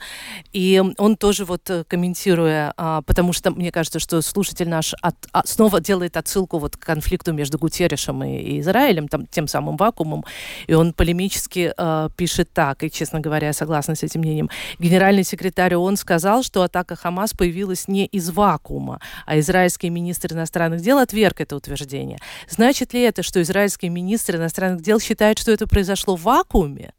[0.54, 5.16] И он тоже вот э, комментируя, а, потому что мне кажется, что слушатель наш от,
[5.34, 9.78] а, снова делает отсылку вот к конфликту между Гутеррешем и, и Израилем, там, тем самым
[9.78, 10.26] вакуумом,
[10.68, 14.50] и он полемически э, пишет так, и, честно говоря, я согласна с этим мнением.
[14.78, 20.67] Генеральный секретарь ООН сказал, что атака Хамас появилась не из вакуума, а израильский министр иностранных
[20.68, 22.20] иностранных дел отверг это утверждение.
[22.50, 26.94] Значит ли это, что израильский министр иностранных дел считает, что это произошло в вакууме?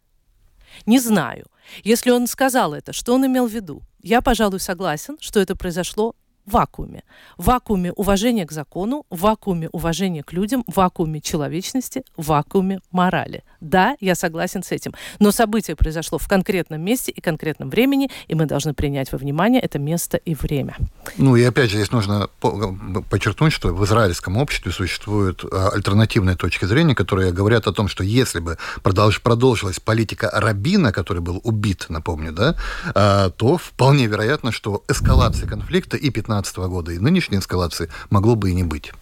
[0.86, 1.46] Не знаю.
[1.84, 3.82] Если он сказал это, что он имел в виду?
[4.02, 6.14] Я, пожалуй, согласен, что это произошло
[6.52, 7.02] вакууме.
[7.36, 12.80] В вакууме уважения к закону, в вакууме уважения к людям, в вакууме человечности, в вакууме
[12.90, 13.44] морали.
[13.60, 14.94] Да, я согласен с этим.
[15.18, 19.60] Но событие произошло в конкретном месте и конкретном времени, и мы должны принять во внимание
[19.60, 20.76] это место и время.
[21.16, 22.28] Ну и опять же, здесь нужно
[23.10, 28.04] подчеркнуть, что в израильском обществе существуют а, альтернативные точки зрения, которые говорят о том, что
[28.04, 32.56] если бы продолжилась политика Рабина, который был убит, напомню, да,
[32.94, 38.34] а, то вполне вероятно, что эскалация конфликта и 15 2015 года и нынешней эскалации могло
[38.36, 38.92] бы и не быть.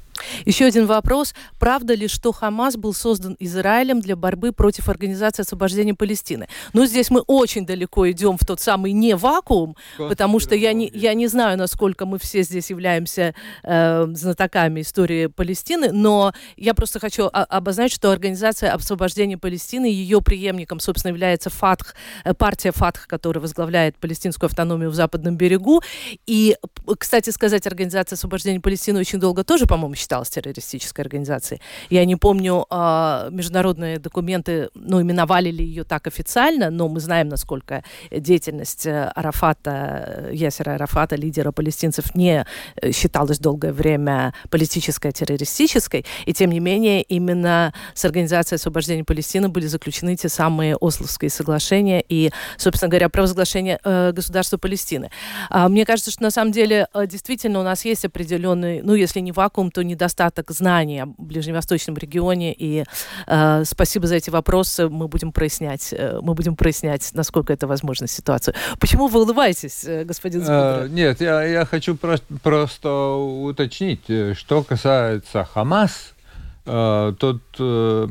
[0.45, 1.35] Еще один вопрос.
[1.59, 6.49] Правда ли, что Хамас был создан Израилем для борьбы против Организации освобождения Палестины?
[6.73, 10.91] Ну, здесь мы очень далеко идем в тот самый не вакуум, потому что я не,
[10.95, 17.01] я не знаю, насколько мы все здесь являемся э, знатоками истории Палестины, но я просто
[17.01, 21.95] хочу обозначить, что Организация освобождения Палестины, ее преемником, собственно, является ФАТХ,
[22.25, 25.83] э, партия ФАТХ, которая возглавляет палестинскую автономию в Западном берегу.
[26.27, 26.57] И,
[26.99, 31.61] кстати сказать, Организация освобождения Палестины очень долго тоже, по-моему, считалась террористической организацией.
[31.91, 37.29] Я не помню, э, международные документы, ну, именовали ли ее так официально, но мы знаем,
[37.29, 42.47] насколько деятельность э, Арафата, Ясера Арафата, лидера палестинцев, не
[42.77, 46.05] э, считалась долгое время политической, террористической.
[46.25, 52.05] И, тем не менее, именно с Организацией освобождения Палестины были заключены те самые Ословские соглашения
[52.09, 55.11] и, собственно говоря, провозглашение э, государства Палестины.
[55.51, 59.21] А, мне кажется, что на самом деле э, действительно у нас есть определенный, ну, если
[59.21, 62.55] не вакуум, то недостаток знаний о ближневосточном регионе.
[62.55, 62.85] И
[63.27, 64.89] э, спасибо за эти вопросы.
[64.89, 68.55] Мы будем прояснять, э, мы будем прояснять, насколько это возможно ситуацию.
[68.79, 70.87] Почему вы улыбаетесь, э, господин Сбудра?
[70.89, 76.15] нет, я, я хочу про просто уточнить, э, что касается Хамас,
[76.67, 78.07] э, тут, э,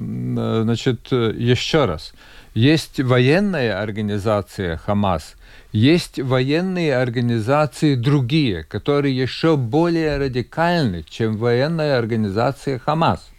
[0.63, 2.13] значит, еще раз.
[2.56, 5.36] Есть военная организация Хамас,
[5.74, 13.30] есть военные организации другие, которые еще более радикальны, чем военная организация Хамас.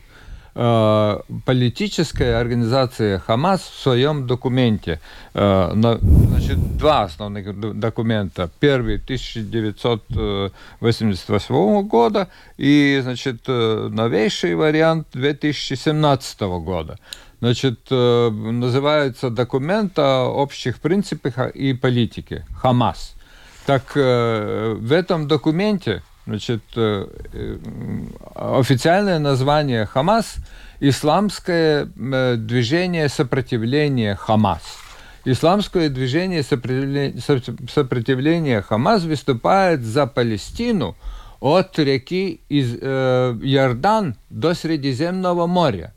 [0.54, 5.00] Э, политическая организация Хамас в своем документе,
[5.32, 8.50] э, значит, два основных документа.
[8.60, 16.98] Первый 1988 года и, значит, э, новейший вариант 2017 года
[17.40, 23.14] значит, э, называется документ о общих принципах и политике, Хамас.
[23.66, 27.06] Так э, в этом документе, значит, э,
[28.34, 30.36] официальное название Хамас–
[30.80, 31.86] Исламское
[32.36, 34.62] движение сопротивления Хамас.
[35.24, 40.96] Исламское движение сопротивления, Хамас выступает за Палестину
[41.40, 45.92] от реки из, э, Иордан до Средиземного моря.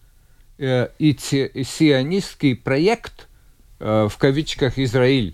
[0.61, 3.29] Э, и сионистский проект,
[3.79, 5.33] э, в кавичках Израиль,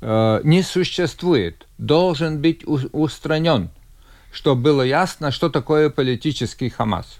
[0.00, 3.68] э, не существует, должен быть устранен,
[4.32, 7.18] чтобы было ясно, что такое политический Хамас.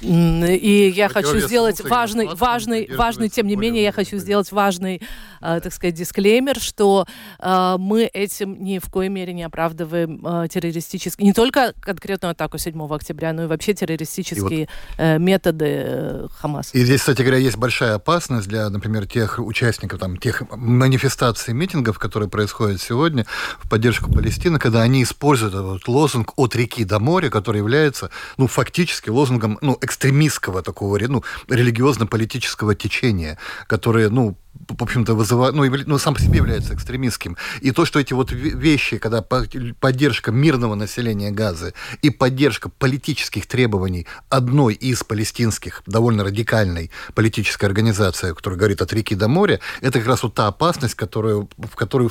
[0.00, 5.00] И я хочу сделать важный, важный, важный, тем не менее, я хочу сделать важный,
[5.40, 7.06] э, так сказать, дисклеймер, что
[7.38, 12.58] э, мы этим ни в коей мере не оправдываем э, террористические, не только конкретную атаку
[12.58, 14.68] 7 октября, но и вообще террористические и
[14.98, 16.76] вот, методы э, Хамаса.
[16.76, 21.98] И здесь, кстати говоря, есть большая опасность для, например, тех участников, там, тех манифестаций, митингов,
[21.98, 23.26] которые происходят сегодня
[23.58, 28.46] в поддержку Палестины, когда они используют этот лозунг «от реки до моря», который является, ну,
[28.46, 34.36] фактически лозунгом, ну, экстремистского такого ну, религиозно-политического течения, которое, ну,
[34.68, 37.36] в общем-то, вызывает, ну, ну, сам по себе является экстремистским.
[37.60, 44.06] И то, что эти вот вещи, когда поддержка мирного населения Газы и поддержка политических требований
[44.28, 50.08] одной из палестинских, довольно радикальной политической организации, которая говорит от реки до моря, это как
[50.08, 52.10] раз вот та опасность, которую, в которую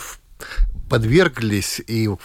[0.90, 2.18] подверглись, и в,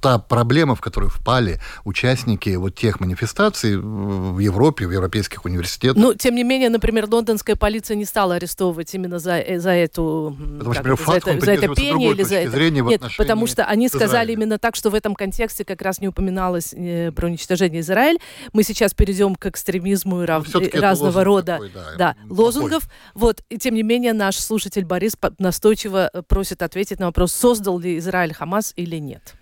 [0.00, 6.02] та проблема, в которую впали участники вот тех манифестаций в Европе, в европейских университетах.
[6.02, 10.36] Ну, тем не менее, например, лондонская полиция не стала арестовывать именно за, э, за эту...
[10.58, 12.58] Потому что, например, за это, за это пение или за это...
[12.58, 16.74] Нет, потому что они сказали именно так, что в этом контексте как раз не упоминалось
[16.74, 18.18] э, про уничтожение Израиля.
[18.52, 20.46] Мы сейчас перейдем к экстремизму и рав...
[20.52, 22.88] ну, разного рода такой, да, да, лозунгов.
[23.14, 27.78] Вот, и тем не менее, наш слушатель Борис настойчиво э, просит ответить на вопрос, создал
[27.78, 29.34] ли Израиль Израиль Хамас или нет?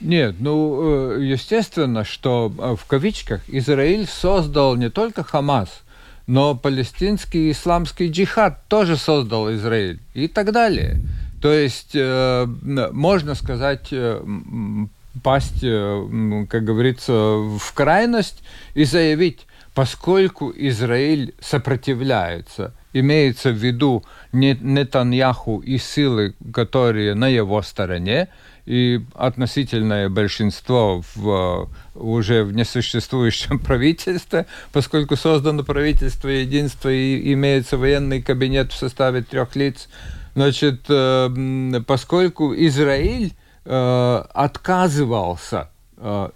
[0.00, 5.82] Нет, ну, э, естественно, что э, в кавичках Израиль создал не только Хамас,
[6.28, 11.00] но палестинский исламский джихад тоже создал Израиль и так далее.
[11.42, 12.46] То есть, э,
[12.92, 13.92] можно сказать,
[15.24, 18.42] пасть, как говорится, в крайность
[18.74, 28.28] и заявить, поскольку Израиль сопротивляется имеется в виду Нетаньяху и силы, которые на его стороне,
[28.66, 38.20] и относительное большинство в, уже в несуществующем правительстве, поскольку создано правительство единства и имеется военный
[38.20, 39.88] кабинет в составе трех лиц.
[40.34, 43.32] Значит, э, поскольку Израиль
[43.64, 46.28] э, отказывался, э,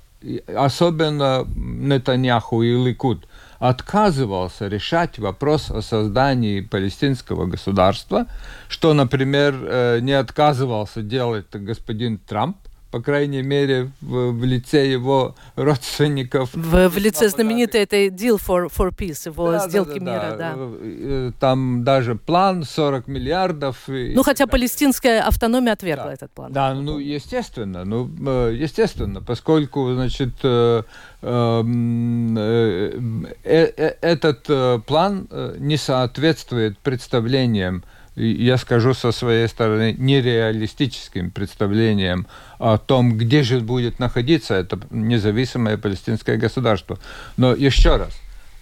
[0.56, 3.26] особенно Нетаньяху и Ликуд,
[3.62, 8.26] отказывался решать вопрос о создании палестинского государства,
[8.66, 12.56] что, например, э, не отказывался делать господин Трамп,
[12.92, 16.50] по крайней мере, в, в лице его родственников.
[16.52, 20.36] В, в лице знаменитой этой Deal for, for Peace, его да, сделки да, да, мира,
[20.36, 20.36] да.
[20.36, 20.54] да.
[20.58, 23.84] Э, там даже план 40 миллиардов.
[23.86, 26.12] Ну, хотя палестинская автономия отвергла да.
[26.12, 26.52] этот план.
[26.52, 30.82] Да, ну, естественно, ну, э, естественно, поскольку, значит, э,
[31.22, 35.28] эм, этот план
[35.58, 37.84] не соответствует представлениям
[38.14, 42.26] я скажу со своей стороны, нереалистическим представлением
[42.58, 46.98] о том, где же будет находиться это независимое палестинское государство.
[47.36, 48.12] Но еще раз,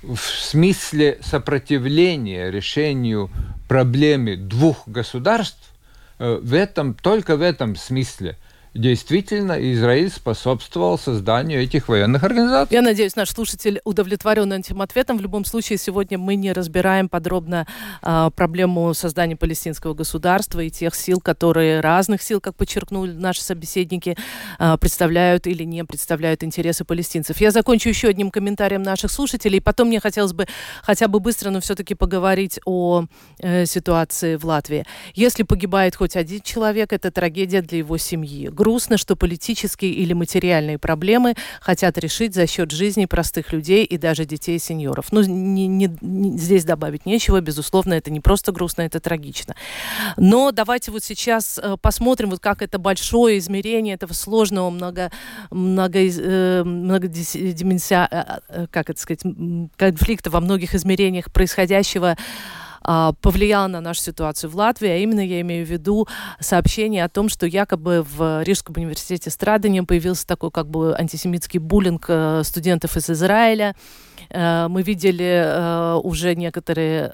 [0.02, 3.30] в смысле сопротивления решению
[3.68, 5.72] проблемы двух государств,
[6.18, 8.36] э, в этом, только в этом смысле–
[8.74, 12.74] действительно Израиль способствовал созданию этих военных организаций.
[12.74, 15.18] Я надеюсь, наш слушатель удовлетворен этим ответом.
[15.18, 17.66] В любом случае, сегодня мы не разбираем подробно
[18.02, 24.16] э, проблему создания палестинского государства и тех сил, которые разных сил, как подчеркнули наши собеседники,
[24.58, 27.40] э, представляют или не представляют интересы палестинцев.
[27.40, 29.60] Я закончу еще одним комментарием наших слушателей.
[29.60, 30.46] Потом мне хотелось бы
[30.82, 33.06] хотя бы быстро, но все-таки поговорить о
[33.40, 34.84] э, ситуации в Латвии.
[35.14, 40.78] Если погибает хоть один человек, это трагедия для его семьи грустно, что политические или материальные
[40.78, 45.12] проблемы хотят решить за счет жизни простых людей и даже детей и сеньоров.
[45.12, 49.54] Ну, не, не, не, здесь добавить нечего, безусловно, это не просто грустно, это трагично.
[50.18, 55.10] Но давайте вот сейчас э, посмотрим, вот как это большое измерение этого сложного много,
[55.50, 59.22] много, э, многодименся, э, э, как это сказать,
[59.76, 62.18] конфликта во многих измерениях происходящего
[62.82, 66.08] а, повлияла на нашу ситуацию в Латвии, а именно я имею в виду
[66.40, 72.06] сообщение о том, что якобы в Рижском университете Страдания появился такой как бы антисемитский буллинг
[72.08, 73.74] э, студентов из Израиля.
[74.30, 77.10] Э, мы видели э, уже некоторые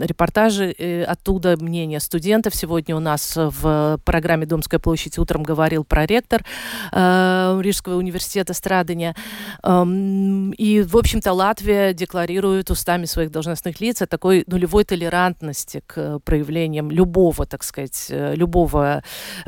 [0.00, 0.74] репортажи
[1.06, 2.54] оттуда, мнения студентов.
[2.54, 6.44] Сегодня у нас в программе «Домская площадь» утром говорил проректор
[6.92, 9.14] Рижского университета Страдания.
[9.62, 16.20] Эм, и, в общем-то, Латвия декларирует устами своих должностных лиц о такой нулевой толерантности к
[16.20, 19.02] проявлениям любого, так сказать, э, любого,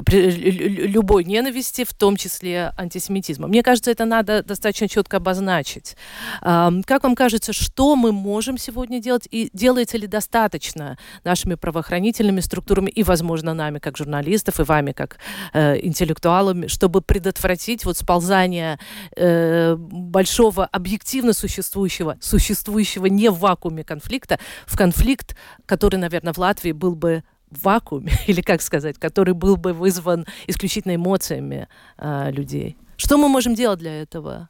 [0.07, 3.49] любой ненависти, в том числе антисемитизма.
[3.49, 5.97] Мне кажется, это надо достаточно четко обозначить.
[6.41, 12.91] Как вам кажется, что мы можем сегодня делать и делается ли достаточно нашими правоохранительными структурами
[12.91, 15.19] и, возможно, нами, как журналистов, и вами, как
[15.53, 18.79] э, интеллектуалами, чтобы предотвратить вот сползание
[19.17, 25.37] э, большого объективно существующего, существующего не в вакууме конфликта, в конфликт,
[25.67, 30.27] который, наверное, в Латвии был бы в вакууме, или как сказать, который был бы вызван
[30.47, 32.77] исключительно эмоциями э, людей.
[32.97, 34.49] Что мы можем делать для этого?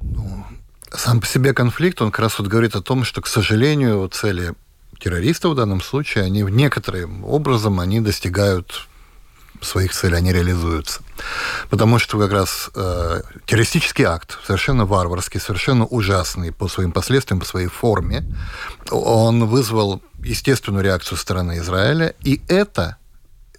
[0.00, 0.44] Ну,
[0.92, 4.54] сам по себе конфликт, он как раз вот говорит о том, что, к сожалению, цели
[4.98, 8.88] террористов в данном случае, они некоторым образом они достигают
[9.60, 11.00] своих целей, они реализуются.
[11.70, 17.46] Потому что как раз э, террористический акт, совершенно варварский, совершенно ужасный по своим последствиям, по
[17.46, 18.24] своей форме,
[18.90, 22.98] он вызвал естественную реакцию стороны Израиля, и это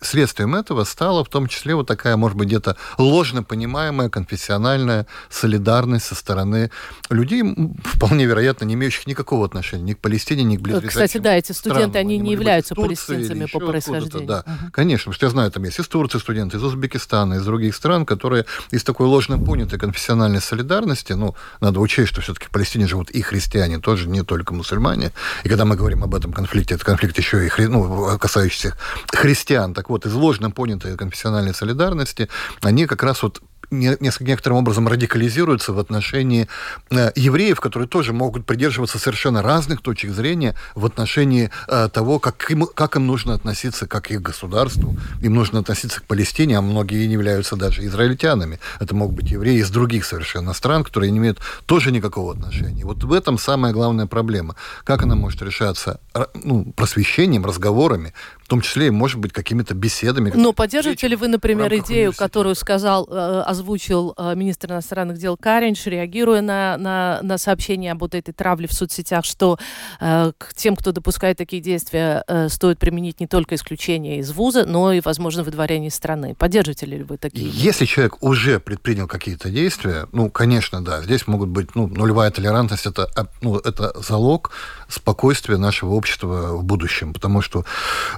[0.02, 6.06] следствием этого стала в том числе вот такая, может быть, где-то ложно понимаемая конфессиональная солидарность
[6.06, 6.72] со стороны
[7.10, 7.44] людей,
[7.84, 11.52] вполне вероятно, не имеющих никакого отношения ни к Палестине, ни к близлежащим Кстати, да, эти
[11.52, 12.08] студенты, странам.
[12.08, 14.28] они, не являются палестинцами по происхождению.
[14.28, 14.72] Да, угу.
[14.72, 18.06] конечно, потому что я знаю, там есть из Турции студенты, из Узбекистана, из других стран,
[18.06, 23.10] которые из такой ложно понятой конфессиональной солидарности, ну, надо учесть, что все-таки в Палестине живут
[23.10, 25.12] и христиане, тоже не только мусульмане.
[25.44, 27.68] И когда мы говорим об этом конфликте, это конфликт еще и хри...
[27.68, 28.76] ну, касающийся
[29.12, 32.30] христиан, так вот, из ложно понятой конфессиональной солидарности,
[32.62, 33.42] они как раз вот
[33.72, 36.48] некоторым образом радикализируются в отношении
[36.90, 42.50] э, евреев, которые тоже могут придерживаться совершенно разных точек зрения в отношении э, того, как
[42.52, 44.98] им, как им нужно относиться как их государству.
[45.22, 48.60] Им нужно относиться к Палестине, а многие не являются даже израильтянами.
[48.80, 52.86] Это могут быть евреи из других совершенно стран, которые не имеют тоже никакого отношения.
[52.86, 54.56] Вот в этом самая главная проблема.
[54.84, 56.00] Как она может решаться
[56.34, 58.14] ну, просвещением, разговорами,
[58.44, 60.32] в том числе и, может быть, какими-то беседами.
[60.36, 65.86] Но поддерживаете ли вы, например, идею, которую сказал э, озвучил э, министр иностранных дел Каринш,
[65.86, 69.58] реагируя на, на, на сообщение об вот этой травле в соцсетях, что
[70.00, 74.66] э, к тем, кто допускает такие действия, э, стоит применить не только исключение из вуза,
[74.66, 76.36] но и, возможно, выдворение страны.
[76.36, 77.50] Поддерживаете ли вы такие?
[77.50, 82.86] Если человек уже предпринял какие-то действия, ну, конечно, да, здесь могут быть, ну, нулевая толерантность,
[82.86, 83.10] это,
[83.42, 84.52] ну, это залог
[84.90, 87.14] спокойствия нашего общества в будущем.
[87.14, 87.66] Потому что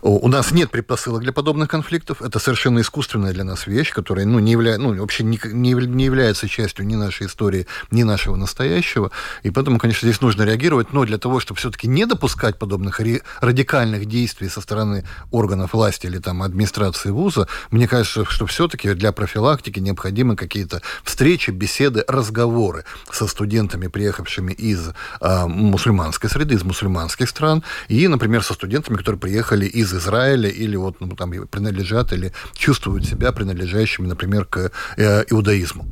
[0.02, 2.22] у нас нет предпосылок для подобных конфликтов.
[2.22, 4.78] Это совершенно искусственная для нас вещь, которая ну, не, явля...
[4.78, 9.12] ну, вообще не, не, не является частью ни нашей истории, ни нашего настоящего.
[9.44, 10.94] И поэтому, конечно, здесь нужно реагировать.
[10.94, 13.00] Но для того, чтобы все-таки не допускать подобных
[13.42, 19.12] радикальных действий со стороны органов власти или там администрации вуза, мне кажется, что все-таки для
[19.12, 27.30] профилактики необходимы какие-то встречи, беседы, разговоры со студентами, приехавшими из э, мусульманской среды, из мусульманских
[27.30, 32.32] стран, и, например, со студентами, которые приехали из Израиля или вот ну, там принадлежат или
[32.54, 35.86] чувствуют себя принадлежащими, например, к э, иудаизму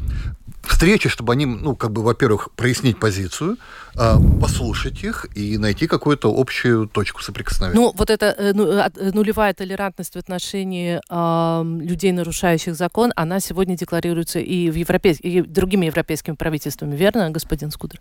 [0.61, 3.57] встречи, чтобы они, ну, как бы, во-первых, прояснить позицию,
[3.95, 7.79] а, послушать их и найти какую-то общую точку соприкосновения.
[7.79, 13.39] Ну, вот эта э, ну, э, нулевая толерантность в отношении э, людей, нарушающих закон, она
[13.39, 17.99] сегодня декларируется и в европейских, и другими европейскими правительствами, верно, господин Скудер?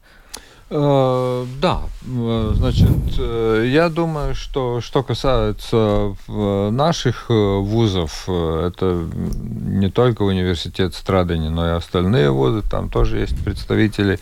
[0.70, 11.48] Э, да, значит, я думаю, что что касается наших вузов, это не только университет Страдани,
[11.48, 14.18] но и остальные вузы, там тоже есть представители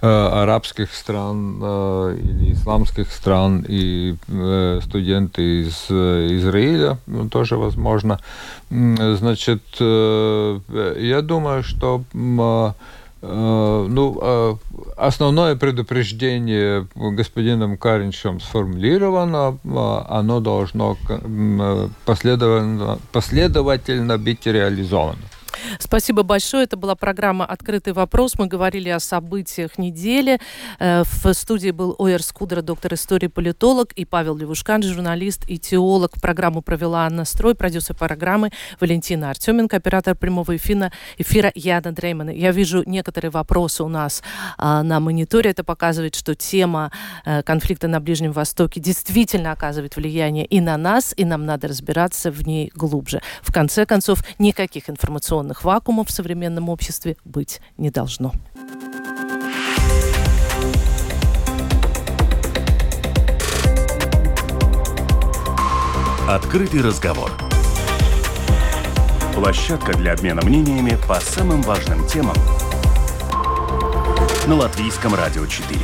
[0.00, 4.14] арабских стран или исламских стран и
[4.82, 8.20] студенты из Израиля ну, тоже возможно.
[8.70, 12.04] Значит, я думаю, что
[13.20, 14.58] ну,
[14.96, 19.58] основное предупреждение господином Каринчем сформулировано,
[20.08, 20.96] оно должно
[22.04, 25.18] последовательно, последовательно быть реализовано.
[25.78, 26.64] Спасибо большое.
[26.64, 28.34] Это была программа «Открытый вопрос».
[28.38, 30.40] Мы говорили о событиях недели.
[30.78, 36.20] Э, в студии был Ойер Скудра, доктор истории, политолог, и Павел Левушкан, журналист и теолог.
[36.20, 38.50] Программу провела Анна Строй, продюсер программы
[38.80, 42.30] Валентина Артеменко, оператор прямого эфира, эфира Яна Дреймана.
[42.30, 44.22] Я вижу некоторые вопросы у нас
[44.56, 45.50] а, на мониторе.
[45.50, 46.92] Это показывает, что тема
[47.24, 52.30] а, конфликта на Ближнем Востоке действительно оказывает влияние и на нас, и нам надо разбираться
[52.30, 53.22] в ней глубже.
[53.42, 58.32] В конце концов, никаких информационных информационных вакуумов в современном обществе быть не должно.
[66.28, 67.30] Открытый разговор.
[69.34, 72.36] Площадка для обмена мнениями по самым важным темам
[74.46, 75.78] на Латвийском радио 4.